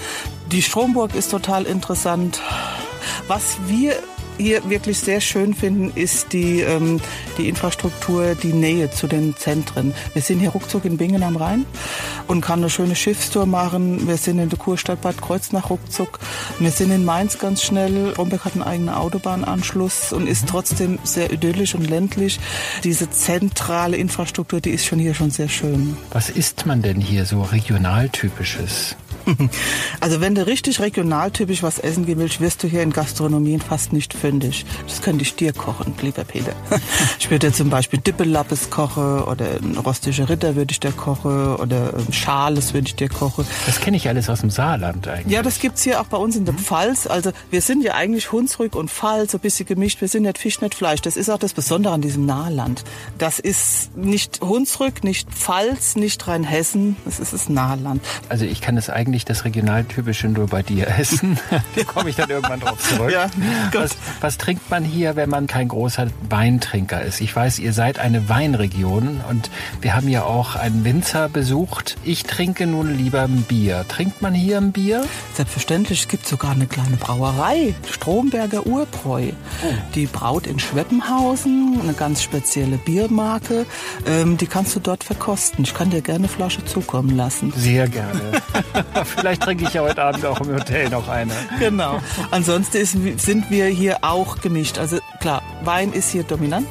Die 0.52 0.62
Stromburg 0.62 1.16
ist 1.16 1.32
total 1.32 1.66
interessant. 1.66 2.42
Was 3.28 3.58
wir 3.68 3.96
hier 4.42 4.70
wirklich 4.70 5.00
sehr 5.00 5.22
schön 5.22 5.54
finden, 5.54 5.92
ist 5.96 6.34
die, 6.34 6.62
ähm, 6.62 7.00
die 7.38 7.48
Infrastruktur, 7.48 8.36
die 8.36 8.54
Nähe 8.54 8.90
zu 8.92 9.08
den 9.08 9.36
Zentren. 9.38 9.94
Wir 10.14 10.22
sind 10.22 10.40
hier 10.40 10.50
ruckzuck 10.50 10.86
in 10.86 10.98
Bingen 10.98 11.24
am 11.24 11.36
Rhein 11.36 11.66
und 12.28 12.42
kann 12.42 12.60
eine 12.60 12.70
schöne 12.70 12.96
Schiffstour 12.96 13.46
machen. 13.46 14.08
Wir 14.08 14.18
sind 14.18 14.40
in 14.40 14.50
der 14.50 14.60
Kurstadt 14.60 15.02
Bad 15.02 15.22
Kreuznach 15.22 15.70
ruckzuck. 15.70 16.20
Wir 16.60 16.72
sind 16.72 16.92
in 16.92 17.06
Mainz 17.06 17.38
ganz 17.38 17.62
schnell. 17.62 18.14
Rombeck 18.18 18.46
hat 18.46 18.54
einen 18.54 18.64
eigenen 18.64 18.96
Autobahnanschluss 18.96 20.14
und 20.14 20.28
ist 20.28 20.48
trotzdem 20.48 21.00
sehr 21.04 21.32
idyllisch 21.32 21.76
und 21.76 21.90
ländlich. 21.90 22.40
Diese 22.84 23.10
zentrale 23.10 23.98
Infrastruktur, 23.98 24.62
die 24.62 24.72
ist 24.72 24.86
schon 24.86 25.00
hier 25.00 25.14
schon 25.14 25.32
sehr 25.32 25.50
schön. 25.50 25.98
Was 26.12 26.30
isst 26.30 26.66
man 26.66 26.82
denn 26.82 27.00
hier 27.00 27.26
so 27.26 27.42
regionaltypisches? 27.44 28.96
Also 30.00 30.20
wenn 30.20 30.34
du 30.34 30.48
richtig 30.48 30.80
regionaltypisch 30.80 31.62
was 31.62 31.78
essen 31.78 32.08
willst, 32.08 32.42
wirst 32.42 32.64
du 32.64 32.68
hier 32.68 32.82
in 32.82 32.92
Gastronomien 32.92 33.62
fast 33.62 33.94
nicht 33.94 34.14
fündig. 34.14 34.66
Das 34.88 35.02
könnte 35.02 35.22
ich 35.22 35.36
dir 35.36 35.54
kochen, 35.54 35.94
lieber 36.02 36.24
Peter. 36.24 36.54
Ich 37.20 37.30
würde 37.30 37.52
zum 37.54 37.70
Beispiel 37.70 38.00
Dippelappes 38.00 38.70
kochen 38.70 39.22
oder 39.22 39.46
ein 39.62 39.78
rostischer 39.78 40.28
Ritter 40.28 40.56
würde 40.56 40.72
ich 40.72 40.80
dir 40.80 40.92
kochen 40.92 41.56
oder 41.56 41.94
Schales 42.12 42.74
würde 42.74 42.88
ich 42.88 42.96
dir 42.96 43.10
kochen. 43.10 43.46
Das 43.66 43.80
kenne 43.80 43.98
ich 43.98 44.08
alles 44.08 44.30
aus 44.30 44.42
dem 44.42 44.50
Saarland 44.50 45.08
eigentlich. 45.08 45.32
Ja, 45.32 45.42
das 45.44 45.60
gibt's 45.60 45.84
hier 45.84 46.02
auch 46.02 46.06
bei 46.06 46.18
uns 46.18 46.36
in 46.36 46.46
der 46.46 46.56
Pfalz. 46.56 47.08
Also 47.08 47.32
wir 47.52 47.62
sind 47.62 47.84
ja 47.84 47.94
eigentlich 47.94 48.32
Hunsrück 48.32 48.76
und 48.76 48.90
Pfalz, 48.90 49.32
so 49.32 49.38
ein 49.38 49.42
bisschen 49.42 49.66
gemischt. 49.66 50.02
Wir 50.02 50.08
sind 50.08 50.24
nicht 50.24 50.38
Fisch, 50.40 50.62
nicht 50.62 50.76
Fleisch. 50.76 51.02
Das 51.02 51.16
ist 51.16 51.30
auch 51.30 51.38
das 51.38 51.54
Besondere 51.54 51.94
an 51.94 52.02
diesem 52.02 52.26
Nahland. 52.26 52.84
Das 53.18 53.40
ist 53.40 53.96
nicht 53.96 54.42
Hunsrück, 54.42 55.04
nicht 55.04 55.30
Pfalz, 55.30 55.96
nicht 55.96 56.28
Rheinhessen. 56.28 56.98
Das 57.06 57.20
ist 57.20 57.34
das 57.34 57.50
Nahland. 57.50 58.02
Also 58.30 58.46
ich 58.46 58.62
kann 58.62 58.78
es 58.78 58.90
eigentlich 58.90 59.21
das 59.26 59.46
Regionaltypische 59.46 60.28
nur 60.28 60.48
bei 60.48 60.64
dir 60.64 60.88
essen. 60.88 61.38
da 61.76 61.84
komme 61.84 62.10
ich 62.10 62.16
dann 62.16 62.30
irgendwann 62.30 62.60
drauf 62.60 62.80
zurück. 62.80 63.12
Ja, 63.12 63.28
was, 63.74 63.92
was 64.20 64.38
trinkt 64.38 64.70
man 64.70 64.84
hier, 64.84 65.16
wenn 65.16 65.30
man 65.30 65.48
kein 65.48 65.68
großer 65.68 66.08
Weintrinker 66.30 67.02
ist? 67.02 67.22
Ich 67.22 67.36
weiß, 67.36 67.60
ihr 67.60 67.74
seid 67.74 68.00
eine 68.00 68.30
Weinregion 68.30 69.22
und 69.30 69.50
wir 69.82 69.96
haben 69.96 70.08
ja 70.08 70.24
auch 70.24 70.56
einen 70.56 70.84
Winzer 70.84 71.30
besucht. 71.30 71.98
Ich 72.04 72.24
trinke 72.24 72.68
nun 72.68 72.96
lieber 72.98 73.24
ein 73.24 73.44
Bier. 73.44 73.86
Trinkt 73.88 74.22
man 74.22 74.34
hier 74.34 74.58
ein 74.58 74.72
Bier? 74.72 75.06
Selbstverständlich, 75.34 76.02
es 76.02 76.08
gibt 76.08 76.28
sogar 76.28 76.52
eine 76.52 76.68
kleine 76.68 76.98
Brauerei, 76.98 77.74
Stromberger 77.90 78.66
Urbräu. 78.66 79.32
Die 79.96 80.06
braut 80.06 80.48
in 80.48 80.60
Schweppenhausen, 80.60 81.80
eine 81.82 81.94
ganz 81.94 82.22
spezielle 82.24 82.78
Biermarke. 82.78 83.66
Ähm, 84.06 84.38
die 84.38 84.48
kannst 84.48 84.76
du 84.76 84.80
dort 84.80 85.04
verkosten. 85.04 85.64
Ich 85.64 85.74
kann 85.74 85.90
dir 85.90 86.02
gerne 86.02 86.22
eine 86.22 86.28
Flasche 86.28 86.64
zukommen 86.66 87.16
lassen. 87.16 87.54
Sehr 87.56 87.88
gerne. 87.88 88.22
Vielleicht 89.16 89.44
trinke 89.44 89.66
ich 89.66 89.74
ja 89.74 89.82
heute 89.82 90.02
Abend 90.02 90.26
auch 90.26 90.40
im 90.42 90.54
Hotel 90.54 90.90
noch 90.90 91.08
eine. 91.08 91.34
Genau. 91.60 92.00
Ansonsten 92.32 92.78
ist, 92.78 92.98
sind 93.18 93.50
wir 93.50 93.66
hier 93.66 94.00
auch 94.02 94.40
gemischt. 94.40 94.78
Also 94.78 95.00
klar, 95.20 95.42
Wein 95.64 95.94
ist 95.94 96.12
hier 96.12 96.24
dominant, 96.24 96.68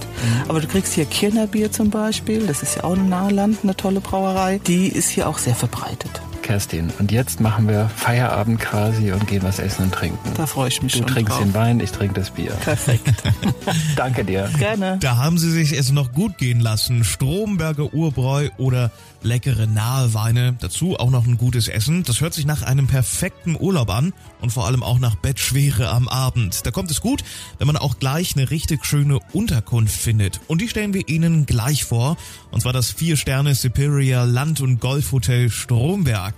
aber 0.48 0.60
du 0.60 0.66
kriegst 0.66 0.94
hier 0.94 1.04
Kirnerbier 1.04 1.72
zum 1.72 1.90
Beispiel. 1.90 2.46
Das 2.46 2.62
ist 2.62 2.76
ja 2.76 2.84
auch 2.84 2.96
ein 2.96 3.08
Nahland, 3.08 3.58
eine 3.62 3.76
tolle 3.76 4.00
Brauerei. 4.00 4.60
Die 4.66 4.88
ist 4.88 5.10
hier 5.10 5.28
auch 5.28 5.38
sehr 5.38 5.54
verbreitet. 5.54 6.22
Kerstin, 6.42 6.90
und 6.98 7.12
jetzt 7.12 7.40
machen 7.40 7.68
wir 7.68 7.88
Feierabend 7.96 8.60
quasi 8.60 9.12
und 9.12 9.26
gehen 9.26 9.42
was 9.42 9.58
essen 9.58 9.84
und 9.84 9.92
trinken. 9.94 10.18
Da 10.36 10.46
freue 10.46 10.68
ich 10.68 10.82
mich 10.82 10.92
Du 10.92 10.98
schon 10.98 11.06
trinkst 11.06 11.32
drauf. 11.32 11.42
den 11.42 11.54
Wein, 11.54 11.80
ich 11.80 11.92
trinke 11.92 12.14
das 12.14 12.30
Bier. 12.30 12.52
Perfekt. 12.52 13.22
Danke 13.96 14.24
dir. 14.24 14.50
Gerne. 14.58 14.98
Da 15.00 15.16
haben 15.16 15.38
sie 15.38 15.50
sich 15.50 15.72
es 15.72 15.92
noch 15.92 16.12
gut 16.12 16.38
gehen 16.38 16.60
lassen. 16.60 17.04
Stromberger 17.04 17.92
Urbräu 17.94 18.48
oder 18.58 18.90
leckere 19.22 19.66
nahe 19.66 20.14
Weine. 20.14 20.56
Dazu 20.60 20.96
auch 20.98 21.10
noch 21.10 21.26
ein 21.26 21.36
gutes 21.36 21.68
Essen. 21.68 22.02
Das 22.04 22.20
hört 22.20 22.32
sich 22.34 22.46
nach 22.46 22.62
einem 22.62 22.86
perfekten 22.86 23.56
Urlaub 23.58 23.90
an 23.90 24.12
und 24.40 24.50
vor 24.50 24.66
allem 24.66 24.82
auch 24.82 24.98
nach 24.98 25.14
Bettschwere 25.14 25.90
am 25.90 26.08
Abend. 26.08 26.64
Da 26.66 26.70
kommt 26.70 26.90
es 26.90 27.00
gut, 27.00 27.22
wenn 27.58 27.66
man 27.66 27.76
auch 27.76 27.98
gleich 27.98 28.34
eine 28.36 28.50
richtig 28.50 28.84
schöne 28.86 29.18
Unterkunft 29.32 30.00
findet. 30.00 30.40
Und 30.48 30.60
die 30.62 30.68
stellen 30.68 30.94
wir 30.94 31.08
Ihnen 31.08 31.44
gleich 31.46 31.84
vor. 31.84 32.16
Und 32.50 32.62
zwar 32.62 32.72
das 32.72 32.90
Vier-Sterne 32.90 33.54
Superior 33.54 34.24
Land- 34.24 34.60
und 34.60 34.80
Golfhotel 34.80 35.50
Stromberg. 35.50 36.29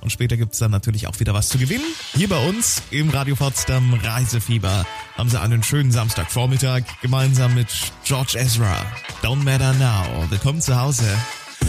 Und 0.00 0.10
später 0.10 0.36
gibt's 0.36 0.58
dann 0.58 0.70
natürlich 0.70 1.06
auch 1.06 1.18
wieder 1.18 1.34
was 1.34 1.48
zu 1.48 1.58
gewinnen. 1.58 1.84
Hier 2.14 2.28
bei 2.28 2.48
uns 2.48 2.82
im 2.90 3.10
Radio 3.10 3.34
Potsdam 3.34 3.94
Reisefieber 3.94 4.86
haben 5.16 5.28
sie 5.28 5.40
einen 5.40 5.62
schönen 5.62 5.90
Samstagvormittag 5.90 6.82
gemeinsam 7.02 7.54
mit 7.54 7.68
George 8.04 8.38
Ezra. 8.38 8.86
Don't 9.22 9.42
Matter 9.42 9.72
Now. 9.74 10.30
Willkommen 10.30 10.60
zu 10.60 10.80
Hause. 10.80 11.04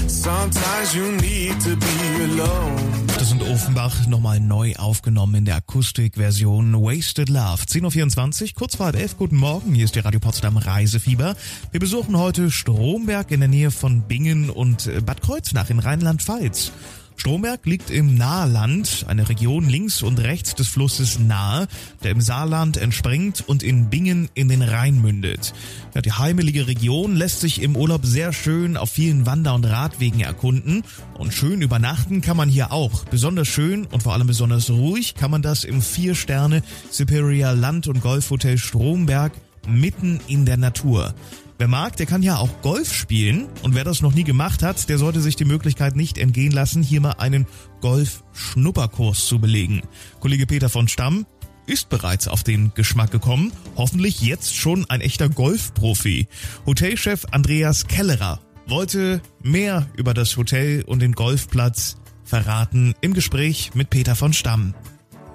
Sometimes 0.07 0.93
you 0.93 1.11
need 1.13 1.59
to 1.63 1.75
be 1.75 2.23
alone. 2.23 2.99
Das 3.17 3.29
sind 3.29 3.41
Offenbach 3.43 4.07
nochmal 4.07 4.39
neu 4.39 4.75
aufgenommen 4.75 5.35
in 5.35 5.45
der 5.45 5.57
Akustikversion 5.57 6.73
Wasted 6.73 7.29
Love. 7.29 7.63
10.24 7.63 8.43
Uhr, 8.43 8.49
kurz 8.55 8.75
vor 8.75 8.85
halb 8.85 8.95
elf. 8.95 9.17
Guten 9.17 9.35
Morgen, 9.35 9.73
hier 9.73 9.85
ist 9.85 9.95
die 9.95 9.99
Radio 9.99 10.19
Potsdam 10.19 10.57
Reisefieber. 10.57 11.35
Wir 11.71 11.79
besuchen 11.79 12.17
heute 12.17 12.49
Stromberg 12.49 13.31
in 13.31 13.41
der 13.41 13.49
Nähe 13.49 13.71
von 13.71 14.03
Bingen 14.03 14.49
und 14.49 14.89
Bad 15.05 15.21
Kreuznach 15.21 15.69
in 15.69 15.79
Rheinland-Pfalz. 15.79 16.71
Stromberg 17.19 17.65
liegt 17.65 17.89
im 17.89 18.15
Naheland, 18.15 19.03
eine 19.09 19.27
Region 19.27 19.67
links 19.67 20.01
und 20.01 20.21
rechts 20.21 20.55
des 20.55 20.69
Flusses 20.69 21.19
Nahe, 21.19 21.67
der 22.01 22.11
im 22.11 22.21
Saarland 22.21 22.77
entspringt 22.77 23.43
und 23.45 23.61
in 23.61 23.89
Bingen 23.89 24.29
in 24.35 24.47
den 24.47 24.61
Rhein 24.61 25.01
mündet. 25.01 25.53
Ja, 25.93 26.01
die 26.01 26.13
heimelige 26.13 26.67
Region 26.67 27.17
lässt 27.17 27.41
sich 27.41 27.61
im 27.61 27.75
Urlaub 27.75 28.05
sehr 28.05 28.31
schön 28.31 28.77
auf 28.77 28.91
vielen 28.91 29.25
Wander- 29.25 29.53
und 29.53 29.65
Radwegen 29.65 30.21
erkunden 30.21 30.83
und 31.17 31.33
schön 31.33 31.61
übernachten 31.61 32.21
kann 32.21 32.37
man 32.37 32.47
hier 32.47 32.71
auch. 32.71 33.03
Besonders 33.03 33.49
schön 33.49 33.85
und 33.87 34.01
vor 34.01 34.13
allem 34.13 34.27
besonders 34.27 34.69
ruhig 34.69 35.15
kann 35.15 35.29
man 35.29 35.41
das 35.41 35.65
im 35.65 35.81
Vier-Sterne 35.81 36.63
Superior 36.89 37.51
Land- 37.51 37.89
und 37.89 37.99
Golfhotel 37.99 38.57
Stromberg 38.57 39.33
mitten 39.67 40.21
in 40.27 40.45
der 40.45 40.55
Natur. 40.55 41.13
Wer 41.59 41.67
mag, 41.67 41.97
der 41.97 42.05
kann 42.05 42.23
ja 42.23 42.37
auch 42.37 42.61
Golf 42.61 42.93
spielen. 42.93 43.49
Und 43.63 43.75
wer 43.75 43.83
das 43.83 44.01
noch 44.01 44.13
nie 44.13 44.23
gemacht 44.23 44.63
hat, 44.63 44.87
der 44.87 44.97
sollte 44.97 45.19
sich 45.19 45.35
die 45.35 45.43
Möglichkeit 45.43 45.93
nicht 45.93 46.17
entgehen 46.17 46.53
lassen, 46.53 46.81
hier 46.81 47.01
mal 47.01 47.15
einen 47.17 47.47
Golf-Schnupperkurs 47.81 49.25
zu 49.25 49.39
belegen. 49.39 49.81
Kollege 50.21 50.47
Peter 50.47 50.69
von 50.69 50.87
Stamm 50.87 51.25
ist 51.65 51.89
bereits 51.89 52.29
auf 52.29 52.43
den 52.43 52.71
Geschmack 52.75 53.11
gekommen. 53.11 53.51
Hoffentlich 53.75 54.21
jetzt 54.21 54.55
schon 54.55 54.89
ein 54.89 55.01
echter 55.01 55.27
Golfprofi. 55.27 56.29
Hotelchef 56.65 57.25
Andreas 57.31 57.87
Kellerer 57.87 58.39
wollte 58.65 59.21
mehr 59.43 59.85
über 59.97 60.13
das 60.13 60.37
Hotel 60.37 60.83
und 60.83 61.01
den 61.01 61.11
Golfplatz 61.11 61.97
verraten 62.23 62.93
im 63.01 63.13
Gespräch 63.13 63.71
mit 63.73 63.89
Peter 63.89 64.15
von 64.15 64.31
Stamm. 64.31 64.75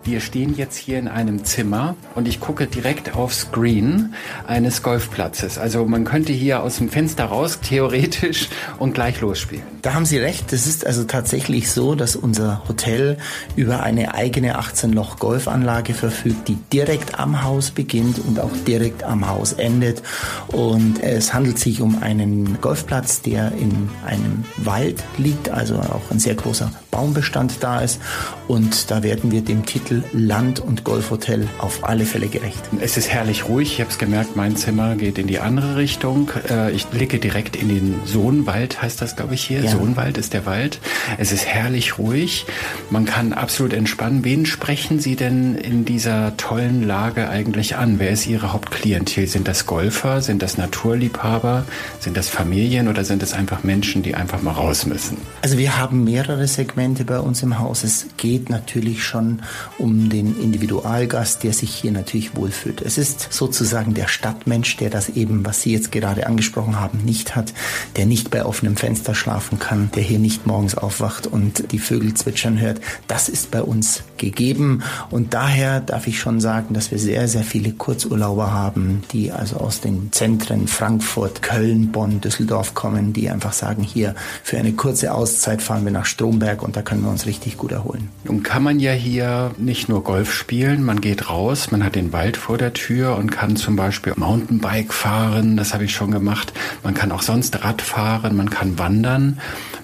Wir 0.04 0.20
stehen 0.20 0.54
jetzt 0.54 0.76
hier 0.76 0.98
in 0.98 1.08
einem 1.08 1.44
Zimmer 1.44 1.96
und 2.14 2.28
ich 2.28 2.38
gucke 2.38 2.66
direkt 2.66 3.14
aufs 3.14 3.50
Green 3.52 4.14
eines 4.46 4.82
Golfplatzes. 4.82 5.56
Also 5.56 5.86
man 5.86 6.04
könnte 6.04 6.34
hier 6.34 6.62
aus 6.62 6.76
dem 6.76 6.90
Fenster 6.90 7.24
raus, 7.24 7.60
theoretisch, 7.60 8.50
und 8.78 8.92
gleich 8.92 9.22
losspielen. 9.22 9.73
Da 9.84 9.92
haben 9.92 10.06
Sie 10.06 10.16
recht. 10.16 10.50
Es 10.54 10.66
ist 10.66 10.86
also 10.86 11.04
tatsächlich 11.04 11.70
so, 11.70 11.94
dass 11.94 12.16
unser 12.16 12.62
Hotel 12.68 13.18
über 13.54 13.82
eine 13.82 14.14
eigene 14.14 14.58
18-Loch-Golfanlage 14.58 15.92
verfügt, 15.92 16.48
die 16.48 16.56
direkt 16.72 17.20
am 17.20 17.42
Haus 17.42 17.70
beginnt 17.70 18.18
und 18.18 18.40
auch 18.40 18.50
direkt 18.66 19.04
am 19.04 19.28
Haus 19.28 19.52
endet. 19.52 20.02
Und 20.46 21.02
es 21.02 21.34
handelt 21.34 21.58
sich 21.58 21.82
um 21.82 22.02
einen 22.02 22.62
Golfplatz, 22.62 23.20
der 23.20 23.52
in 23.60 23.90
einem 24.06 24.46
Wald 24.56 25.02
liegt, 25.18 25.50
also 25.50 25.74
auch 25.76 26.10
ein 26.10 26.18
sehr 26.18 26.34
großer 26.34 26.72
Baumbestand 26.90 27.56
da 27.60 27.80
ist. 27.80 28.00
Und 28.48 28.90
da 28.90 29.02
werden 29.02 29.32
wir 29.32 29.42
dem 29.42 29.66
Titel 29.66 30.02
Land- 30.14 30.60
und 30.60 30.84
Golfhotel 30.84 31.46
auf 31.58 31.86
alle 31.86 32.06
Fälle 32.06 32.28
gerecht. 32.28 32.62
Es 32.80 32.96
ist 32.96 33.10
herrlich 33.10 33.50
ruhig. 33.50 33.74
Ich 33.74 33.80
habe 33.80 33.90
es 33.90 33.98
gemerkt, 33.98 34.34
mein 34.34 34.56
Zimmer 34.56 34.96
geht 34.96 35.18
in 35.18 35.26
die 35.26 35.40
andere 35.40 35.76
Richtung. 35.76 36.30
Äh, 36.48 36.72
Ich 36.72 36.86
blicke 36.86 37.18
direkt 37.18 37.54
in 37.56 37.68
den 37.68 38.00
Sohnwald, 38.06 38.80
heißt 38.80 39.02
das, 39.02 39.14
glaube 39.14 39.34
ich, 39.34 39.44
hier. 39.44 39.60
Ja, 39.60 39.73
Sohnwald 39.74 40.18
ist 40.18 40.34
der 40.34 40.46
Wald. 40.46 40.78
Es 41.18 41.32
ist 41.32 41.46
herrlich 41.46 41.98
ruhig. 41.98 42.46
Man 42.90 43.06
kann 43.06 43.32
absolut 43.32 43.72
entspannen. 43.72 44.24
Wen 44.24 44.46
sprechen 44.46 45.00
Sie 45.00 45.16
denn 45.16 45.56
in 45.56 45.84
dieser 45.84 46.36
tollen 46.36 46.86
Lage 46.86 47.28
eigentlich 47.28 47.76
an? 47.76 47.98
Wer 47.98 48.10
ist 48.10 48.26
Ihre 48.28 48.52
Hauptklientel? 48.52 49.26
Sind 49.26 49.48
das 49.48 49.66
Golfer? 49.66 50.22
Sind 50.22 50.42
das 50.42 50.58
Naturliebhaber? 50.58 51.64
Sind 51.98 52.16
das 52.16 52.28
Familien 52.28 52.86
oder 52.86 53.04
sind 53.04 53.22
es 53.24 53.32
einfach 53.32 53.64
Menschen, 53.64 54.04
die 54.04 54.14
einfach 54.14 54.42
mal 54.42 54.52
raus 54.52 54.86
müssen? 54.86 55.16
Also 55.42 55.58
wir 55.58 55.76
haben 55.76 56.04
mehrere 56.04 56.46
Segmente 56.46 57.04
bei 57.04 57.18
uns 57.18 57.42
im 57.42 57.58
Haus. 57.58 57.82
Es 57.82 58.06
geht 58.16 58.50
natürlich 58.50 59.02
schon 59.02 59.42
um 59.78 60.08
den 60.08 60.40
Individualgast, 60.40 61.42
der 61.42 61.52
sich 61.52 61.74
hier 61.74 61.90
natürlich 61.90 62.36
wohlfühlt. 62.36 62.80
Es 62.80 62.96
ist 62.96 63.32
sozusagen 63.32 63.94
der 63.94 64.06
Stadtmensch, 64.06 64.76
der 64.76 64.90
das 64.90 65.08
eben, 65.08 65.44
was 65.44 65.62
Sie 65.62 65.72
jetzt 65.72 65.90
gerade 65.90 66.28
angesprochen 66.28 66.78
haben, 66.78 66.98
nicht 67.04 67.34
hat, 67.34 67.52
der 67.96 68.06
nicht 68.06 68.30
bei 68.30 68.44
offenem 68.44 68.76
Fenster 68.76 69.16
schlafen 69.16 69.58
kann, 69.58 69.63
der 69.94 70.02
hier 70.02 70.18
nicht 70.18 70.46
morgens 70.46 70.76
aufwacht 70.76 71.26
und 71.26 71.72
die 71.72 71.78
Vögel 71.78 72.14
zwitschern 72.14 72.60
hört. 72.60 72.80
Das 73.08 73.28
ist 73.28 73.50
bei 73.50 73.62
uns 73.62 74.02
gegeben 74.18 74.82
und 75.10 75.34
daher 75.34 75.80
darf 75.80 76.06
ich 76.06 76.18
schon 76.18 76.40
sagen, 76.40 76.74
dass 76.74 76.90
wir 76.90 76.98
sehr, 76.98 77.28
sehr 77.28 77.44
viele 77.44 77.72
Kurzurlauber 77.72 78.52
haben, 78.52 79.02
die 79.12 79.32
also 79.32 79.56
aus 79.56 79.80
den 79.80 80.12
Zentren 80.12 80.68
Frankfurt, 80.68 81.42
Köln, 81.42 81.92
Bonn, 81.92 82.20
Düsseldorf 82.20 82.74
kommen, 82.74 83.12
die 83.12 83.30
einfach 83.30 83.52
sagen, 83.52 83.82
hier 83.82 84.14
für 84.42 84.58
eine 84.58 84.72
kurze 84.72 85.14
Auszeit 85.14 85.62
fahren 85.62 85.84
wir 85.84 85.92
nach 85.92 86.06
Stromberg 86.06 86.62
und 86.62 86.76
da 86.76 86.82
können 86.82 87.02
wir 87.02 87.10
uns 87.10 87.26
richtig 87.26 87.56
gut 87.56 87.72
erholen. 87.72 88.10
Nun 88.24 88.42
kann 88.42 88.62
man 88.62 88.80
ja 88.80 88.92
hier 88.92 89.52
nicht 89.56 89.88
nur 89.88 90.04
Golf 90.04 90.32
spielen, 90.32 90.84
man 90.84 91.00
geht 91.00 91.30
raus, 91.30 91.70
man 91.70 91.84
hat 91.84 91.94
den 91.94 92.12
Wald 92.12 92.36
vor 92.36 92.58
der 92.58 92.72
Tür 92.72 93.16
und 93.16 93.30
kann 93.30 93.56
zum 93.56 93.76
Beispiel 93.76 94.12
Mountainbike 94.16 94.92
fahren, 94.92 95.56
das 95.56 95.74
habe 95.74 95.84
ich 95.84 95.94
schon 95.94 96.10
gemacht. 96.10 96.52
Man 96.82 96.94
kann 96.94 97.12
auch 97.12 97.22
sonst 97.22 97.64
Rad 97.64 97.82
fahren, 97.82 98.36
man 98.36 98.50
kann 98.50 98.78
wandern. 98.78 99.38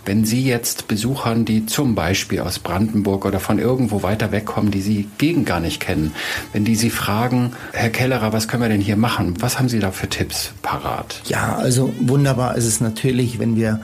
Wenn 0.05 0.25
Sie 0.25 0.45
jetzt 0.45 0.89
Besuchern, 0.89 1.45
die 1.45 1.67
zum 1.67 1.95
Beispiel 1.95 2.41
aus 2.41 2.59
Brandenburg 2.59 3.25
oder 3.25 3.41
von 3.41 3.59
irgendwo 3.59 4.03
weiter 4.03 4.33
wegkommen, 4.33 4.71
die 4.71 4.83
Sie 4.83 5.09
gegen 5.19 5.45
gar 5.45 5.61
nicht 5.61 5.81
kennen, 5.81 6.13
wenn 6.53 6.65
die 6.65 6.77
Sie 6.77 6.91
fragen, 6.91 7.53
Herr 7.73 7.91
Kellerer, 7.91 8.33
was 8.33 8.49
können 8.49 8.63
wir 8.63 8.69
denn 8.69 8.81
hier 8.81 8.97
machen? 8.97 9.35
Was 9.41 9.59
haben 9.59 9.69
Sie 9.69 9.79
da 9.79 9.93
für 9.93 10.09
Tipps 10.09 10.53
parat? 10.63 11.21
Ja, 11.27 11.57
also 11.57 11.93
wunderbar 12.01 12.57
ist 12.57 12.67
es 12.67 12.81
natürlich, 12.81 13.39
wenn 13.39 13.57
wir 13.57 13.81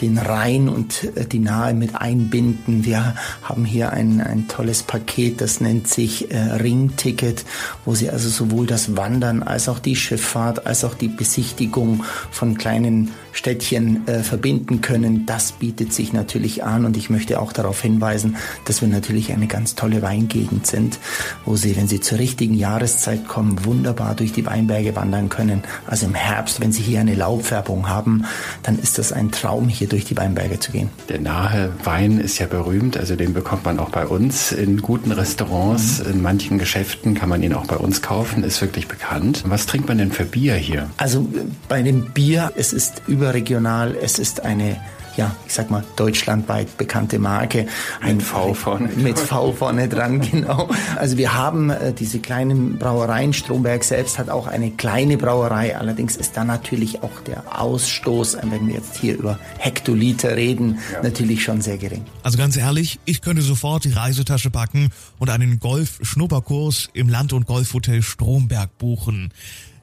den 0.00 0.18
Rhein 0.18 0.68
und 0.68 1.04
äh, 1.16 1.26
die 1.26 1.38
Nahe 1.38 1.74
mit 1.74 1.94
einbinden. 1.94 2.84
Wir 2.84 3.14
haben 3.42 3.64
hier 3.64 3.92
ein, 3.92 4.20
ein 4.20 4.48
tolles 4.48 4.82
Paket, 4.82 5.40
das 5.40 5.60
nennt 5.60 5.88
sich 5.88 6.30
äh, 6.30 6.38
Ringticket, 6.38 7.44
wo 7.84 7.94
Sie 7.94 8.10
also 8.10 8.28
sowohl 8.28 8.66
das 8.66 8.96
Wandern 8.96 9.42
als 9.42 9.68
auch 9.68 9.78
die 9.78 9.96
Schifffahrt 9.96 10.66
als 10.66 10.84
auch 10.84 10.94
die 10.94 11.08
Besichtigung 11.08 12.04
von 12.30 12.56
kleinen 12.56 13.12
Städtchen 13.32 14.06
äh, 14.06 14.22
verbinden 14.22 14.80
können. 14.80 15.26
Das 15.26 15.52
bietet 15.52 15.92
sich 15.92 16.12
natürlich 16.12 16.64
an 16.64 16.84
und 16.84 16.96
ich 16.96 17.10
möchte 17.10 17.40
auch 17.40 17.52
darauf 17.52 17.80
hinweisen, 17.80 18.36
dass 18.64 18.80
wir 18.80 18.88
natürlich 18.88 19.32
eine 19.32 19.46
ganz 19.46 19.74
tolle 19.74 20.02
Weingegend 20.02 20.66
sind, 20.66 20.98
wo 21.44 21.56
Sie, 21.56 21.76
wenn 21.76 21.88
Sie 21.88 22.00
zur 22.00 22.18
richtigen 22.18 22.54
Jahreszeit 22.54 23.26
kommen, 23.28 23.64
wunderbar 23.64 24.14
durch 24.14 24.32
die 24.32 24.46
Weinberge 24.46 24.96
wandern 24.96 25.28
können. 25.28 25.62
Also 25.86 26.06
im 26.06 26.14
Herbst, 26.14 26.60
wenn 26.60 26.72
Sie 26.72 26.82
hier 26.82 27.00
eine 27.00 27.14
Laubfärbung 27.14 27.88
haben, 27.88 28.24
dann 28.62 28.78
ist 28.78 28.98
das 28.98 29.12
ein 29.12 29.30
Traum, 29.30 29.68
hier 29.68 29.88
durch 29.88 30.04
die 30.04 30.16
Weinberge 30.16 30.58
zu 30.58 30.72
gehen. 30.72 30.90
Der 31.08 31.20
nahe 31.20 31.72
Wein 31.84 32.18
ist 32.18 32.38
ja 32.38 32.46
berühmt, 32.46 32.96
also 32.96 33.16
den 33.16 33.32
bekommt 33.32 33.64
man 33.64 33.78
auch 33.78 33.90
bei 33.90 34.06
uns 34.06 34.52
in 34.52 34.82
guten 34.82 35.12
Restaurants, 35.12 36.02
mhm. 36.02 36.12
in 36.12 36.22
manchen 36.22 36.58
Geschäften 36.58 37.14
kann 37.14 37.28
man 37.28 37.42
ihn 37.42 37.54
auch 37.54 37.66
bei 37.66 37.76
uns 37.76 38.02
kaufen, 38.02 38.44
ist 38.44 38.60
wirklich 38.60 38.88
bekannt. 38.88 39.44
Was 39.46 39.66
trinkt 39.66 39.88
man 39.88 39.98
denn 39.98 40.12
für 40.12 40.24
Bier 40.24 40.54
hier? 40.54 40.88
Also 40.96 41.28
bei 41.68 41.82
dem 41.82 42.10
Bier, 42.12 42.52
es 42.56 42.72
ist 42.72 43.02
überregional, 43.20 43.94
es 44.00 44.18
ist 44.18 44.44
eine 44.44 44.76
ja, 45.16 45.34
ich 45.46 45.52
sag 45.52 45.70
mal, 45.70 45.84
deutschlandweit 45.96 46.78
bekannte 46.78 47.18
Marke. 47.18 47.66
Ein 48.00 48.16
mit 48.16 48.24
V 48.24 48.54
vorne. 48.54 48.88
Mit 48.96 49.18
V 49.18 49.52
vorne 49.52 49.88
dran, 49.88 50.20
genau. 50.30 50.70
Also 50.96 51.18
wir 51.18 51.34
haben 51.34 51.68
äh, 51.68 51.92
diese 51.92 52.20
kleinen 52.20 52.78
Brauereien. 52.78 53.32
Stromberg 53.32 53.84
selbst 53.84 54.18
hat 54.18 54.30
auch 54.30 54.46
eine 54.46 54.70
kleine 54.70 55.18
Brauerei. 55.18 55.76
Allerdings 55.76 56.16
ist 56.16 56.36
da 56.36 56.44
natürlich 56.44 57.02
auch 57.02 57.20
der 57.26 57.60
Ausstoß, 57.60 58.34
äh, 58.34 58.42
wenn 58.50 58.68
wir 58.68 58.76
jetzt 58.76 58.96
hier 58.96 59.18
über 59.18 59.38
Hektoliter 59.58 60.36
reden, 60.36 60.78
ja. 60.92 61.02
natürlich 61.02 61.42
schon 61.42 61.60
sehr 61.60 61.76
gering. 61.76 62.04
Also 62.22 62.38
ganz 62.38 62.56
ehrlich, 62.56 62.98
ich 63.04 63.20
könnte 63.20 63.42
sofort 63.42 63.84
die 63.84 63.92
Reisetasche 63.92 64.50
packen 64.50 64.90
und 65.18 65.28
einen 65.28 65.58
Golf-Schnupperkurs 65.58 66.88
im 66.94 67.08
Land- 67.08 67.32
und 67.32 67.46
Golfhotel 67.46 68.02
Stromberg 68.02 68.78
buchen. 68.78 69.32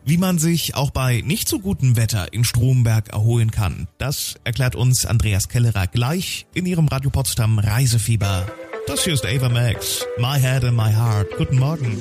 Wie 0.08 0.18
man 0.18 0.40
sich 0.40 0.74
auch 0.74 0.92
bei 0.92 1.22
nicht 1.26 1.50
so 1.50 1.60
gutem 1.60 1.98
Wetter 1.98 2.32
in 2.32 2.46
Stromberg 2.46 3.10
erholen 3.10 3.52
kann, 3.52 3.90
das 3.98 4.36
erklärt 4.46 4.74
uns 4.74 5.06
Andreas 5.06 5.50
Kellerer 5.50 5.86
gleich 5.88 6.48
in 6.54 6.66
ihrem 6.66 6.88
Radio 6.88 7.10
Potsdam 7.10 7.60
Reisefieber. 7.60 8.48
Das 8.88 9.04
hier 9.04 9.16
ist 9.16 9.26
Ava 9.26 9.50
Max. 9.50 10.06
My 10.18 10.40
Head 10.40 10.64
and 10.64 10.78
My 10.78 10.94
Heart. 10.94 11.28
Guten 11.38 11.60
Morgen. 11.60 11.98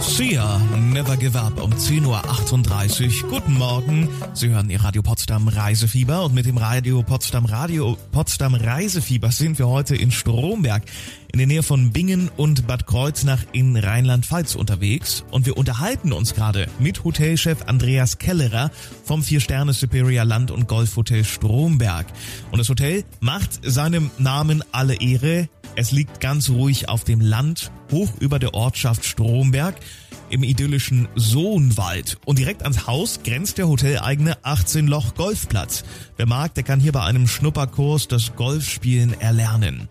Sia, 0.00 0.58
Never 0.74 1.16
Give 1.18 1.38
Up 1.38 1.62
um 1.62 1.70
10.38 1.70 3.24
Uhr. 3.24 3.28
Guten 3.28 3.58
Morgen. 3.58 4.08
Sie 4.32 4.48
hören 4.48 4.70
Ihr 4.70 4.82
Radio 4.82 5.02
Potsdam 5.02 5.48
Reisefieber 5.48 6.24
und 6.24 6.34
mit 6.34 6.46
dem 6.46 6.56
Radio 6.56 7.02
Potsdam 7.02 7.44
Radio 7.44 7.98
Potsdam 8.10 8.54
Reisefieber 8.54 9.30
sind 9.30 9.58
wir 9.58 9.68
heute 9.68 9.94
in 9.94 10.10
Stromberg 10.10 10.82
in 11.32 11.38
der 11.38 11.46
Nähe 11.46 11.62
von 11.62 11.92
Bingen 11.92 12.30
und 12.36 12.66
Bad 12.66 12.86
Kreuznach 12.86 13.44
in 13.52 13.76
Rheinland-Pfalz 13.76 14.54
unterwegs 14.54 15.24
und 15.30 15.46
wir 15.46 15.56
unterhalten 15.56 16.12
uns 16.12 16.34
gerade 16.34 16.68
mit 16.78 17.04
Hotelchef 17.04 17.62
Andreas 17.66 18.18
Kellerer 18.18 18.70
vom 19.04 19.22
Vier-Sterne 19.22 19.72
Superior 19.72 20.24
Land- 20.24 20.50
und 20.50 20.68
Golfhotel 20.68 21.24
Stromberg. 21.24 22.06
Und 22.50 22.58
das 22.58 22.68
Hotel 22.68 23.04
macht 23.20 23.60
seinem 23.62 24.10
Namen 24.18 24.64
alle 24.72 25.00
Ehre. 25.00 25.48
Es 25.76 25.92
liegt 25.92 26.20
ganz 26.20 26.50
ruhig 26.50 26.88
auf 26.88 27.04
dem 27.04 27.20
Land, 27.20 27.70
hoch 27.92 28.10
über 28.20 28.38
der 28.38 28.54
Ortschaft 28.54 29.04
Stromberg 29.04 29.76
im 30.30 30.42
idyllischen 30.42 31.08
Sohnwald. 31.14 32.18
Und 32.24 32.38
direkt 32.38 32.62
ans 32.62 32.86
Haus 32.86 33.20
grenzt 33.22 33.58
der 33.58 33.68
hoteleigene 33.68 34.34
18-Loch 34.42 35.14
Golfplatz. 35.14 35.84
Wer 36.16 36.26
mag, 36.26 36.54
der 36.54 36.64
kann 36.64 36.80
hier 36.80 36.92
bei 36.92 37.02
einem 37.02 37.26
Schnupperkurs 37.26 38.08
das 38.08 38.34
Golfspielen 38.36 39.18
erlernen. 39.20 39.88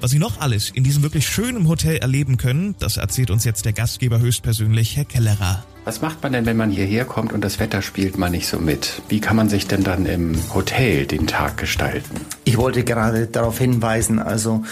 Was 0.00 0.12
Sie 0.12 0.18
noch 0.18 0.40
alles 0.40 0.70
in 0.70 0.82
diesem 0.82 1.02
wirklich 1.02 1.28
schönen 1.28 1.68
Hotel 1.68 1.96
erleben 1.98 2.38
können, 2.38 2.74
das 2.78 2.96
erzählt 2.96 3.30
uns 3.30 3.44
jetzt 3.44 3.66
der 3.66 3.74
Gastgeber 3.74 4.18
höchstpersönlich, 4.18 4.96
Herr 4.96 5.04
Kellerer. 5.04 5.62
Was 5.84 6.02
macht 6.02 6.22
man 6.22 6.32
denn, 6.32 6.44
wenn 6.44 6.58
man 6.58 6.70
hierher 6.70 7.04
kommt 7.06 7.32
und 7.32 7.42
das 7.42 7.58
Wetter 7.58 7.80
spielt 7.80 8.18
man 8.18 8.32
nicht 8.32 8.46
so 8.46 8.58
mit? 8.58 9.00
Wie 9.08 9.20
kann 9.20 9.34
man 9.34 9.48
sich 9.48 9.66
denn 9.66 9.82
dann 9.82 10.04
im 10.04 10.34
Hotel 10.54 11.06
den 11.06 11.26
Tag 11.26 11.56
gestalten? 11.56 12.20
Ich 12.44 12.58
wollte 12.58 12.84
gerade 12.84 13.26
darauf 13.26 13.58
hinweisen, 13.58 14.18
also 14.18 14.62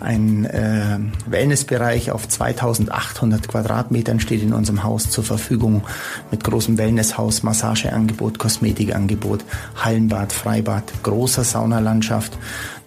ein 0.00 0.44
äh, 0.44 0.98
Wellnessbereich 1.26 2.10
auf 2.10 2.28
2800 2.28 3.48
Quadratmetern 3.48 4.20
steht 4.20 4.42
in 4.42 4.52
unserem 4.52 4.82
Haus 4.82 5.10
zur 5.10 5.24
Verfügung 5.24 5.84
mit 6.30 6.44
großem 6.44 6.76
Wellnesshaus, 6.76 7.42
Massageangebot, 7.42 8.38
Kosmetikangebot, 8.38 9.44
Hallenbad, 9.76 10.32
Freibad, 10.32 10.84
großer 11.02 11.44
Saunalandschaft. 11.44 12.38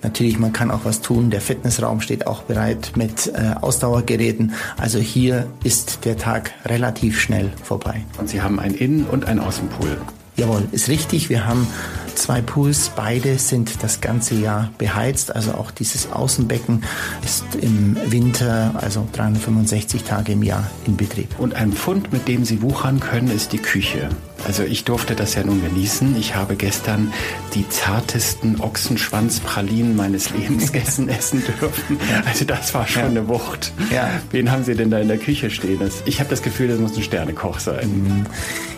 Natürlich, 0.04 0.40
man 0.40 0.54
kann 0.54 0.72
auch 0.72 0.84
was 0.84 1.02
tun. 1.02 1.30
Der 1.30 1.42
Fitnessraum 1.42 2.02
steht 2.02 2.28
auch 2.28 2.44
bereit 2.44 2.94
mit 2.96 3.28
äh, 3.28 3.54
Ausdauergeräten. 3.60 4.54
Also 4.78 5.00
hier 5.00 5.48
ist 5.64 6.06
der 6.06 6.18
Tag 6.18 6.52
relativ 6.66 7.20
schnell 7.20 7.52
vorbei. 7.64 8.06
Und 8.18 8.30
Sie 8.30 8.42
haben 8.42 8.60
einen 8.60 8.76
Innen- 8.76 9.06
und 9.06 9.26
einen 9.26 9.40
Außenpool. 9.40 9.98
Jawohl, 10.38 10.68
ist 10.72 10.88
richtig. 10.88 11.30
Wir 11.30 11.46
haben 11.46 11.68
zwei 12.16 12.42
Pools. 12.42 12.92
Beide 12.96 13.38
sind 13.38 13.84
das 13.84 14.02
ganze 14.02 14.36
Jahr 14.36 14.72
beheizt. 14.78 15.36
Also 15.36 15.54
auch 15.54 15.72
dieses 15.72 16.12
Außenbecken 16.12 16.84
ist 17.24 17.44
im 17.62 17.98
Winter, 18.08 18.74
also 18.82 19.08
365 19.12 20.04
Tage 20.04 20.32
im 20.32 20.44
Jahr 20.44 20.70
in 20.86 20.98
Betrieb. 20.98 21.40
Und 21.40 21.56
ein 21.56 21.74
Pfund, 21.74 22.14
mit 22.14 22.28
dem 22.28 22.46
Sie 22.46 22.62
wuchern 22.62 23.00
können, 23.00 23.30
ist 23.30 23.52
die 23.54 23.60
Küche. 23.60 24.10
Also 24.46 24.64
ich 24.64 24.84
durfte 24.84 25.16
das 25.16 25.36
ja 25.36 25.44
nun 25.44 25.62
genießen. 25.64 26.16
Ich 26.18 26.36
habe 26.36 26.56
gestern 26.56 27.14
die 27.54 27.68
zartesten 27.70 28.60
Ochsenschwanzpralinen 28.60 29.96
meines 29.96 30.32
Lebens 30.32 30.72
gegessen 30.72 31.10
essen 31.10 31.44
dürfen. 31.44 32.00
Also 32.26 32.46
das 32.46 32.74
war 32.74 32.88
schon 32.88 33.04
ja. 33.04 33.10
eine 33.10 33.28
Wucht. 33.28 33.72
Ja. 33.92 34.10
Wen 34.32 34.52
haben 34.52 34.64
Sie 34.64 34.76
denn 34.76 34.90
da 34.90 35.00
in 35.00 35.08
der 35.08 35.18
Küche 35.18 35.50
stehen? 35.50 35.80
Ich 36.06 36.20
habe 36.20 36.30
das 36.30 36.42
Gefühl, 36.42 36.68
das 36.68 36.80
muss 36.80 36.96
ein 36.96 37.04
Sternekoch 37.04 37.60
sein. 37.60 37.88
Mhm. 37.88 38.26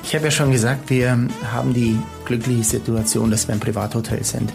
Ich 0.04 0.14
habe 0.16 0.26
ja 0.26 0.32
schon 0.32 0.52
gesagt, 0.52 0.90
wir 0.90 1.18
haben 1.52 1.74
die 1.74 1.98
glückliche 2.26 2.64
Situation, 2.64 3.32
dass 3.32 3.48
wir 3.48 3.54
ein 3.56 3.60
Privathotel 3.60 4.24
sind. 4.24 4.52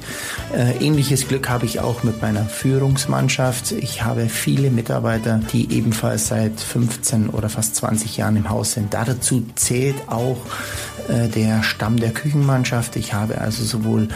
Äh, 0.54 0.84
ähnliches 0.84 1.28
Glück 1.28 1.48
habe 1.48 1.66
ich 1.66 1.80
auch 1.80 2.02
mit 2.02 2.22
meiner 2.22 2.44
Führungsmannschaft. 2.44 3.72
Ich 3.72 4.04
habe 4.04 4.28
viele 4.28 4.70
Mitarbeiter, 4.70 5.40
die 5.52 5.72
ebenfalls 5.72 6.28
seit 6.28 6.60
15 6.60 7.30
oder 7.30 7.48
fast 7.48 7.76
20 7.76 8.16
Jahren 8.16 8.36
im 8.36 8.50
Haus 8.50 8.72
sind. 8.72 8.94
Dazu 8.94 9.44
zählt 9.54 10.08
auch 10.08 10.38
äh, 11.08 11.28
der 11.28 11.62
Stamm 11.62 11.98
der 11.98 12.10
Küchenmannschaft. 12.10 12.96
Ich 12.96 13.14
habe 13.14 13.40
also 13.40 13.64
sowohl 13.64 14.08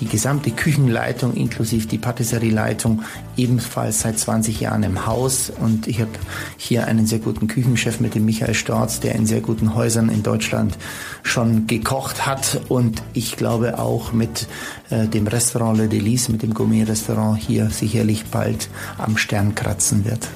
die 0.00 0.06
gesamte 0.06 0.50
Küchenleitung 0.50 1.34
inklusive 1.34 1.86
die 1.86 1.98
Patisserieleitung 1.98 3.02
ebenfalls 3.36 4.00
seit 4.00 4.18
20 4.18 4.60
Jahren 4.60 4.82
im 4.82 5.06
Haus 5.06 5.50
und 5.50 5.86
ich 5.86 6.00
habe 6.00 6.10
hier 6.56 6.86
einen 6.86 7.06
sehr 7.06 7.18
guten 7.18 7.48
Küchenchef 7.48 8.00
mit 8.00 8.14
dem 8.14 8.24
Michael 8.24 8.54
Storz, 8.54 9.00
der 9.00 9.14
in 9.14 9.26
sehr 9.26 9.40
guten 9.40 9.74
Häusern 9.74 10.08
in 10.08 10.22
Deutschland 10.22 10.78
schon 11.22 11.66
gekocht 11.66 12.26
hat 12.26 12.60
und 12.68 13.02
ich 13.12 13.36
glaube 13.36 13.78
auch 13.78 14.12
mit 14.12 14.46
äh, 14.90 15.06
dem 15.06 15.26
Restaurant 15.26 15.78
Le 15.78 15.88
Delice, 15.88 16.30
mit 16.30 16.42
dem 16.42 16.54
Gourmet-Restaurant 16.54 17.38
hier 17.38 17.70
sicherlich 17.70 18.24
bald 18.26 18.68
am 18.98 19.16
Stern 19.16 19.54
kratzen 19.54 20.04
wird. 20.04 20.28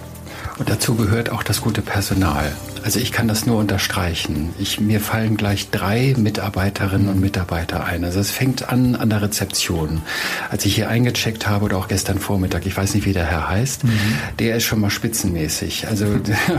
Und 0.59 0.69
dazu 0.69 0.95
gehört 0.95 1.31
auch 1.31 1.43
das 1.43 1.61
gute 1.61 1.83
Personal. 1.83 2.53
Also 2.83 2.99
ich 2.99 3.13
kann 3.13 3.29
das 3.29 3.47
nur 3.47 3.59
unterstreichen. 3.59 4.51
Ich, 4.59 4.81
mir 4.81 5.01
fallen 5.01 5.37
gleich 5.37 5.71
drei 5.71 6.15
Mitarbeiterinnen 6.17 7.09
und 7.09 7.21
Mitarbeiter 7.21 7.85
ein. 7.85 8.05
Also 8.05 8.19
es 8.19 8.31
fängt 8.31 8.69
an 8.69 8.97
an 8.97 9.09
der 9.09 9.23
Rezeption. 9.23 10.03
Als 10.51 10.65
ich 10.65 10.75
hier 10.75 10.89
eingecheckt 10.89 11.49
habe 11.49 11.67
oder 11.67 11.77
auch 11.77 11.89
gestern 11.89 12.19
Vormittag, 12.19 12.67
ich 12.67 12.77
weiß 12.77 12.95
nicht, 12.95 13.07
wie 13.07 13.13
der 13.13 13.27
Herr 13.27 13.49
heißt, 13.49 13.85
mhm. 13.85 13.91
der 14.39 14.57
ist 14.57 14.65
schon 14.65 14.81
mal 14.81 14.91
spitzenmäßig. 14.91 15.87
Also 15.89 16.07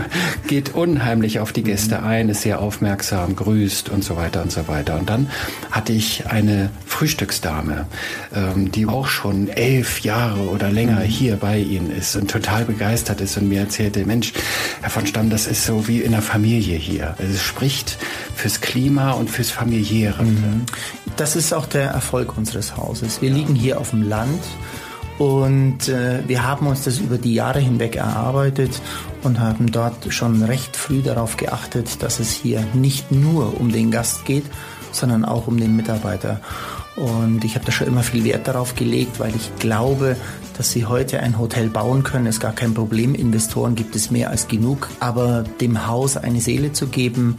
geht 0.46 0.74
unheimlich 0.74 1.40
auf 1.40 1.52
die 1.52 1.62
Gäste 1.62 2.02
ein, 2.02 2.30
ist 2.30 2.42
sehr 2.42 2.60
aufmerksam, 2.60 3.36
grüßt 3.36 3.90
und 3.90 4.02
so 4.02 4.16
weiter 4.16 4.42
und 4.42 4.50
so 4.50 4.66
weiter. 4.66 4.98
Und 4.98 5.10
dann 5.10 5.28
hatte 5.70 5.92
ich 5.92 6.26
eine 6.26 6.70
Frühstücksdame, 6.86 7.86
ähm, 8.34 8.72
die 8.72 8.86
auch 8.86 9.08
schon 9.08 9.48
elf 9.48 10.00
Jahre 10.00 10.48
oder 10.48 10.70
länger 10.70 11.00
mhm. 11.00 11.04
hier 11.04 11.36
bei 11.36 11.58
Ihnen 11.58 11.90
ist 11.90 12.16
und 12.16 12.30
total 12.30 12.64
begeistert 12.64 13.20
ist 13.20 13.36
und 13.36 13.48
mir 13.48 13.60
erzählte, 13.60 14.06
Mensch, 14.06 14.32
Herr 14.80 14.90
von 14.90 15.06
Stamm, 15.06 15.28
das 15.28 15.46
ist 15.46 15.66
so 15.66 15.86
wie 15.86 16.00
in 16.00 16.13
einer 16.14 16.22
Familie 16.22 16.76
hier. 16.76 17.14
Also 17.18 17.32
es 17.34 17.42
spricht 17.42 17.98
fürs 18.34 18.60
Klima 18.60 19.12
und 19.12 19.28
fürs 19.28 19.50
Familiäre. 19.50 20.22
Mhm. 20.22 20.62
Das 21.16 21.36
ist 21.36 21.52
auch 21.52 21.66
der 21.66 21.90
Erfolg 21.90 22.38
unseres 22.38 22.76
Hauses. 22.76 23.20
Wir 23.20 23.30
liegen 23.30 23.54
hier 23.54 23.80
auf 23.80 23.90
dem 23.90 24.02
Land 24.02 24.42
und 25.18 25.88
äh, 25.88 26.22
wir 26.26 26.44
haben 26.44 26.66
uns 26.66 26.84
das 26.84 26.98
über 26.98 27.18
die 27.18 27.34
Jahre 27.34 27.60
hinweg 27.60 27.96
erarbeitet 27.96 28.80
und 29.22 29.38
haben 29.40 29.70
dort 29.70 30.12
schon 30.12 30.42
recht 30.42 30.76
früh 30.76 31.02
darauf 31.02 31.36
geachtet, 31.36 32.02
dass 32.02 32.20
es 32.20 32.32
hier 32.32 32.64
nicht 32.74 33.10
nur 33.12 33.60
um 33.60 33.70
den 33.70 33.90
Gast 33.90 34.24
geht, 34.24 34.44
sondern 34.92 35.24
auch 35.24 35.46
um 35.46 35.58
den 35.58 35.76
Mitarbeiter. 35.76 36.40
Und 36.96 37.44
ich 37.44 37.56
habe 37.56 37.64
da 37.64 37.72
schon 37.72 37.88
immer 37.88 38.04
viel 38.04 38.22
Wert 38.24 38.46
darauf 38.46 38.76
gelegt, 38.76 39.18
weil 39.18 39.34
ich 39.34 39.50
glaube, 39.58 40.16
dass 40.56 40.70
sie 40.70 40.86
heute 40.86 41.20
ein 41.20 41.38
Hotel 41.38 41.68
bauen 41.68 42.02
können, 42.02 42.26
ist 42.26 42.40
gar 42.40 42.52
kein 42.52 42.74
Problem. 42.74 43.14
Investoren 43.14 43.74
gibt 43.74 43.96
es 43.96 44.10
mehr 44.10 44.30
als 44.30 44.48
genug. 44.48 44.88
Aber 45.00 45.44
dem 45.60 45.86
Haus 45.86 46.16
eine 46.16 46.40
Seele 46.40 46.72
zu 46.72 46.86
geben, 46.86 47.38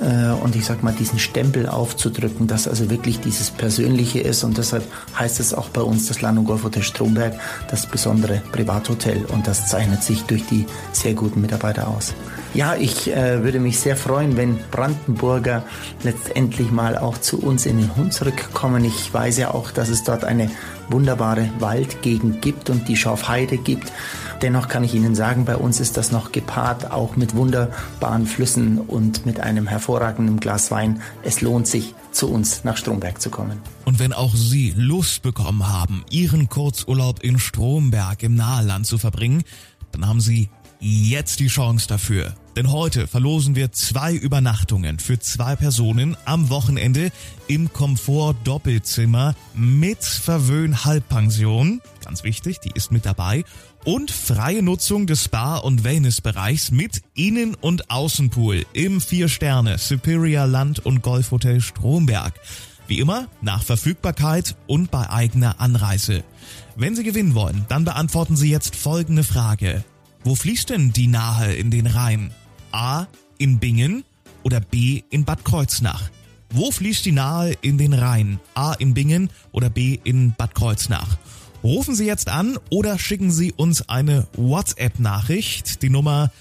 äh, 0.00 0.30
und 0.42 0.56
ich 0.56 0.64
sag 0.64 0.82
mal, 0.82 0.92
diesen 0.92 1.18
Stempel 1.18 1.68
aufzudrücken, 1.68 2.46
dass 2.46 2.66
also 2.66 2.90
wirklich 2.90 3.20
dieses 3.20 3.50
Persönliche 3.50 4.20
ist. 4.20 4.44
Und 4.44 4.58
deshalb 4.58 4.84
heißt 5.18 5.40
es 5.40 5.54
auch 5.54 5.68
bei 5.68 5.82
uns 5.82 6.06
das 6.08 6.22
und 6.22 6.44
Golfhotel 6.44 6.82
Stromberg 6.82 7.34
das 7.70 7.86
besondere 7.86 8.42
Privathotel. 8.52 9.24
Und 9.26 9.46
das 9.46 9.68
zeichnet 9.68 10.02
sich 10.02 10.22
durch 10.22 10.46
die 10.46 10.66
sehr 10.92 11.14
guten 11.14 11.40
Mitarbeiter 11.40 11.88
aus. 11.88 12.14
Ja, 12.52 12.74
ich 12.74 13.14
äh, 13.14 13.44
würde 13.44 13.60
mich 13.60 13.78
sehr 13.78 13.96
freuen, 13.96 14.36
wenn 14.36 14.58
Brandenburger 14.72 15.62
letztendlich 16.02 16.72
mal 16.72 16.98
auch 16.98 17.18
zu 17.18 17.40
uns 17.40 17.64
in 17.64 17.78
den 17.78 17.94
Hund 17.94 18.12
zurückkommen. 18.12 18.84
Ich 18.84 19.12
weiß 19.14 19.38
ja 19.38 19.54
auch, 19.54 19.70
dass 19.70 19.88
es 19.88 20.02
dort 20.02 20.24
eine 20.24 20.50
wunderbare 20.88 21.48
Waldgegend 21.60 22.42
gibt 22.42 22.68
und 22.68 22.88
die 22.88 22.96
Schorfheide 22.96 23.56
gibt. 23.56 23.92
Dennoch 24.42 24.68
kann 24.68 24.84
ich 24.84 24.94
Ihnen 24.94 25.14
sagen, 25.14 25.44
bei 25.44 25.56
uns 25.56 25.80
ist 25.80 25.98
das 25.98 26.12
noch 26.12 26.32
gepaart, 26.32 26.90
auch 26.90 27.16
mit 27.16 27.34
wunderbaren 27.34 28.26
Flüssen 28.26 28.78
und 28.78 29.26
mit 29.26 29.38
einem 29.40 29.66
hervorragenden 29.66 30.40
Glas 30.40 30.70
Wein. 30.70 31.02
Es 31.22 31.42
lohnt 31.42 31.66
sich, 31.66 31.94
zu 32.10 32.28
uns 32.28 32.64
nach 32.64 32.76
Stromberg 32.76 33.20
zu 33.20 33.30
kommen. 33.30 33.58
Und 33.84 33.98
wenn 33.98 34.12
auch 34.12 34.34
Sie 34.34 34.72
Lust 34.76 35.22
bekommen 35.22 35.68
haben, 35.68 36.04
Ihren 36.10 36.48
Kurzurlaub 36.48 37.22
in 37.22 37.38
Stromberg 37.38 38.22
im 38.22 38.34
Naheland 38.34 38.86
zu 38.86 38.98
verbringen, 38.98 39.42
dann 39.92 40.06
haben 40.06 40.20
Sie 40.20 40.48
jetzt 40.80 41.40
die 41.40 41.48
Chance 41.48 41.86
dafür. 41.86 42.34
Denn 42.56 42.72
heute 42.72 43.06
verlosen 43.06 43.54
wir 43.54 43.70
zwei 43.72 44.12
Übernachtungen 44.14 44.98
für 44.98 45.18
zwei 45.18 45.54
Personen 45.54 46.16
am 46.24 46.50
Wochenende 46.50 47.12
im 47.46 47.72
Komfort 47.72 48.34
Doppelzimmer 48.44 49.34
mit 49.54 50.02
Verwöhn 50.02 50.84
Halbpension. 50.84 51.80
Ganz 52.04 52.24
wichtig, 52.24 52.58
die 52.60 52.72
ist 52.74 52.90
mit 52.90 53.06
dabei. 53.06 53.44
Und 53.84 54.10
freie 54.10 54.62
Nutzung 54.62 55.06
des 55.06 55.24
Spa- 55.24 55.56
und 55.56 55.84
Wellnessbereichs 55.84 56.70
mit 56.70 57.00
Innen- 57.14 57.54
und 57.54 57.90
Außenpool 57.90 58.66
im 58.74 59.00
Vier-Sterne 59.00 59.78
Superior 59.78 60.46
Land- 60.46 60.84
und 60.84 61.02
Golfhotel 61.02 61.62
Stromberg. 61.62 62.34
Wie 62.88 62.98
immer 62.98 63.28
nach 63.40 63.62
Verfügbarkeit 63.62 64.54
und 64.66 64.90
bei 64.90 65.08
eigener 65.08 65.60
Anreise. 65.60 66.24
Wenn 66.76 66.94
Sie 66.94 67.04
gewinnen 67.04 67.34
wollen, 67.34 67.64
dann 67.68 67.86
beantworten 67.86 68.36
Sie 68.36 68.50
jetzt 68.50 68.76
folgende 68.76 69.24
Frage. 69.24 69.82
Wo 70.24 70.34
fließt 70.34 70.68
denn 70.68 70.92
die 70.92 71.06
Nahe 71.06 71.54
in 71.54 71.70
den 71.70 71.86
Rhein? 71.86 72.32
A. 72.72 73.06
In 73.38 73.60
Bingen 73.60 74.04
oder 74.42 74.60
B. 74.60 75.02
In 75.08 75.24
Bad 75.24 75.42
Kreuznach? 75.44 76.10
Wo 76.50 76.70
fließt 76.70 77.06
die 77.06 77.12
Nahe 77.12 77.56
in 77.62 77.78
den 77.78 77.94
Rhein? 77.94 78.40
A. 78.54 78.74
In 78.74 78.92
Bingen 78.92 79.30
oder 79.52 79.70
B. 79.70 79.98
in 80.04 80.34
Bad 80.36 80.54
Kreuznach? 80.54 81.16
Rufen 81.62 81.94
Sie 81.94 82.06
jetzt 82.06 82.28
an 82.28 82.58
oder 82.70 82.98
schicken 82.98 83.30
Sie 83.30 83.52
uns 83.52 83.88
eine 83.88 84.26
WhatsApp-Nachricht. 84.34 85.82
Die 85.82 85.90
Nummer 85.90 86.32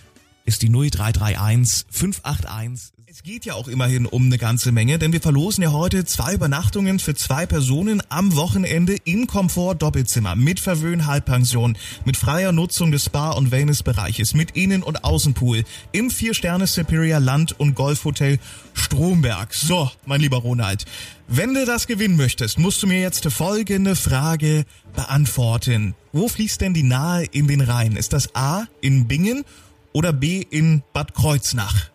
ist 0.46 0.62
die 0.62 0.70
0331 0.70 1.86
581 1.90 2.99
es 3.12 3.24
geht 3.24 3.44
ja 3.44 3.56
auch 3.56 3.68
immerhin 3.68 4.06
um 4.06 4.26
eine 4.26 4.38
ganze 4.38 4.72
Menge, 4.72 5.00
denn 5.00 5.12
wir 5.12 5.22
verlosen 5.22 5.64
ja 5.64 5.72
heute 5.72 6.06
zwei 6.06 6.36
Übernachtungen 6.36 7.00
für 7.00 7.16
zwei 7.16 7.48
Personen 7.48 8.04
am 8.10 8.36
Wochenende 8.36 8.98
im 9.04 9.26
Komfort 9.26 9.78
Doppelzimmer 9.80 10.36
mit 10.36 10.60
Verwöhn 10.60 11.08
Halbpension, 11.08 11.76
mit 12.06 12.18
freier 12.18 12.52
Nutzung 12.52 12.92
des 12.92 13.06
Spa- 13.06 13.32
und 13.32 13.50
Wellnessbereiches, 13.50 14.36
mit 14.36 14.56
Innen- 14.56 14.84
und 14.84 15.04
Außenpool 15.04 15.64
im 15.92 16.12
Vier-Sterne 16.12 16.68
Superior 16.68 17.20
Land- 17.20 17.60
und 17.60 17.74
Golfhotel 17.74 18.38
Stromberg. 18.76 19.56
So, 19.56 19.90
mein 20.06 20.22
lieber 20.22 20.38
Ronald, 20.38 20.86
wenn 21.28 21.56
du 21.56 21.66
das 21.66 21.88
gewinnen 21.88 22.16
möchtest, 22.16 22.60
musst 22.60 22.84
du 22.84 22.88
mir 22.88 23.02
jetzt 23.02 23.26
folgende 23.32 23.96
Frage 23.96 24.66
beantworten. 24.96 25.96
Wo 26.14 26.28
fließt 26.28 26.62
denn 26.62 26.76
die 26.76 26.84
Nahe 26.84 27.24
in 27.24 27.48
den 27.48 27.62
Rhein? 27.62 27.96
Ist 27.96 28.14
das 28.14 28.36
A 28.36 28.68
in 28.82 29.08
Bingen 29.08 29.46
oder 29.94 30.14
B 30.14 30.46
in 30.48 30.84
Bad 30.94 31.16
Kreuznach? 31.16 31.90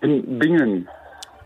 In 0.00 0.38
Bingen. 0.38 0.88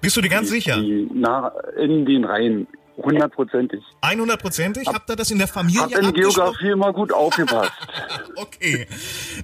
Bist 0.00 0.16
du 0.16 0.20
dir 0.20 0.28
ganz 0.28 0.48
sicher? 0.48 0.76
Die, 0.80 1.08
na, 1.12 1.52
in 1.76 2.04
den 2.04 2.24
Rhein. 2.24 2.66
Hundertprozentig. 2.96 3.82
100%ig? 4.02 4.86
Habt 4.86 5.08
ihr 5.08 5.16
das 5.16 5.30
in 5.30 5.38
der 5.38 5.48
Familie 5.48 5.80
Hab 5.80 5.92
in 5.92 6.12
Geografie 6.12 6.70
immer 6.70 6.92
gut 6.92 7.12
aufgepasst. 7.12 7.72
okay. 8.36 8.86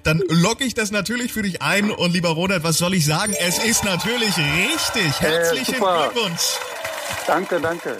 Dann 0.03 0.21
logge 0.29 0.63
ich 0.63 0.75
das 0.75 0.91
natürlich 0.91 1.33
für 1.33 1.41
dich 1.41 1.61
ein 1.61 1.89
und 1.89 2.13
lieber 2.13 2.29
Ronald, 2.29 2.63
was 2.63 2.77
soll 2.77 2.93
ich 2.93 3.05
sagen? 3.05 3.33
Es 3.39 3.63
ist 3.63 3.83
natürlich 3.83 4.37
richtig. 4.37 5.19
Herzlichen 5.19 5.75
äh, 5.75 5.77
Glückwunsch. 5.77 6.59
Danke, 7.25 7.59
danke. 7.59 7.97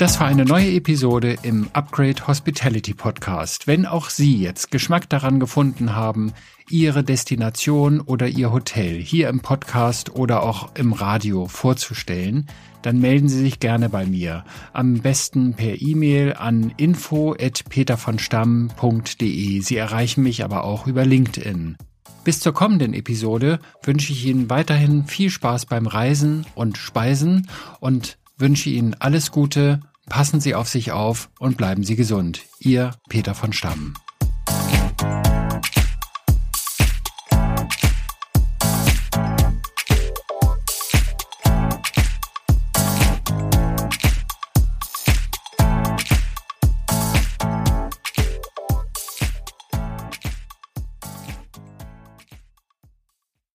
Das 0.00 0.18
war 0.18 0.26
eine 0.28 0.46
neue 0.46 0.72
Episode 0.72 1.36
im 1.42 1.68
Upgrade 1.74 2.26
Hospitality 2.26 2.94
Podcast. 2.94 3.66
Wenn 3.66 3.84
auch 3.84 4.08
Sie 4.08 4.38
jetzt 4.38 4.70
Geschmack 4.70 5.10
daran 5.10 5.40
gefunden 5.40 5.94
haben, 5.94 6.32
Ihre 6.70 7.04
Destination 7.04 8.00
oder 8.00 8.26
Ihr 8.26 8.50
Hotel 8.50 8.98
hier 8.98 9.28
im 9.28 9.40
Podcast 9.40 10.16
oder 10.16 10.42
auch 10.42 10.74
im 10.74 10.94
Radio 10.94 11.48
vorzustellen, 11.48 12.46
dann 12.80 12.98
melden 12.98 13.28
Sie 13.28 13.40
sich 13.40 13.60
gerne 13.60 13.90
bei 13.90 14.06
mir. 14.06 14.44
Am 14.72 15.00
besten 15.00 15.52
per 15.52 15.82
E-Mail 15.82 16.32
an 16.32 16.72
info@petervonstamm.de. 16.78 19.60
Sie 19.60 19.76
erreichen 19.76 20.22
mich 20.22 20.42
aber 20.42 20.64
auch 20.64 20.86
über 20.86 21.04
LinkedIn. 21.04 21.76
Bis 22.24 22.40
zur 22.40 22.54
kommenden 22.54 22.94
Episode 22.94 23.58
wünsche 23.82 24.14
ich 24.14 24.24
Ihnen 24.24 24.48
weiterhin 24.48 25.04
viel 25.04 25.28
Spaß 25.28 25.66
beim 25.66 25.86
Reisen 25.86 26.46
und 26.54 26.78
Speisen 26.78 27.50
und 27.80 28.16
wünsche 28.38 28.70
Ihnen 28.70 28.96
alles 28.98 29.30
Gute 29.30 29.82
Passen 30.10 30.40
Sie 30.40 30.56
auf 30.56 30.68
sich 30.68 30.90
auf 30.90 31.30
und 31.38 31.56
bleiben 31.56 31.84
Sie 31.84 31.94
gesund. 31.94 32.42
Ihr 32.58 32.90
Peter 33.08 33.34
von 33.34 33.52
Stamm. 33.52 33.94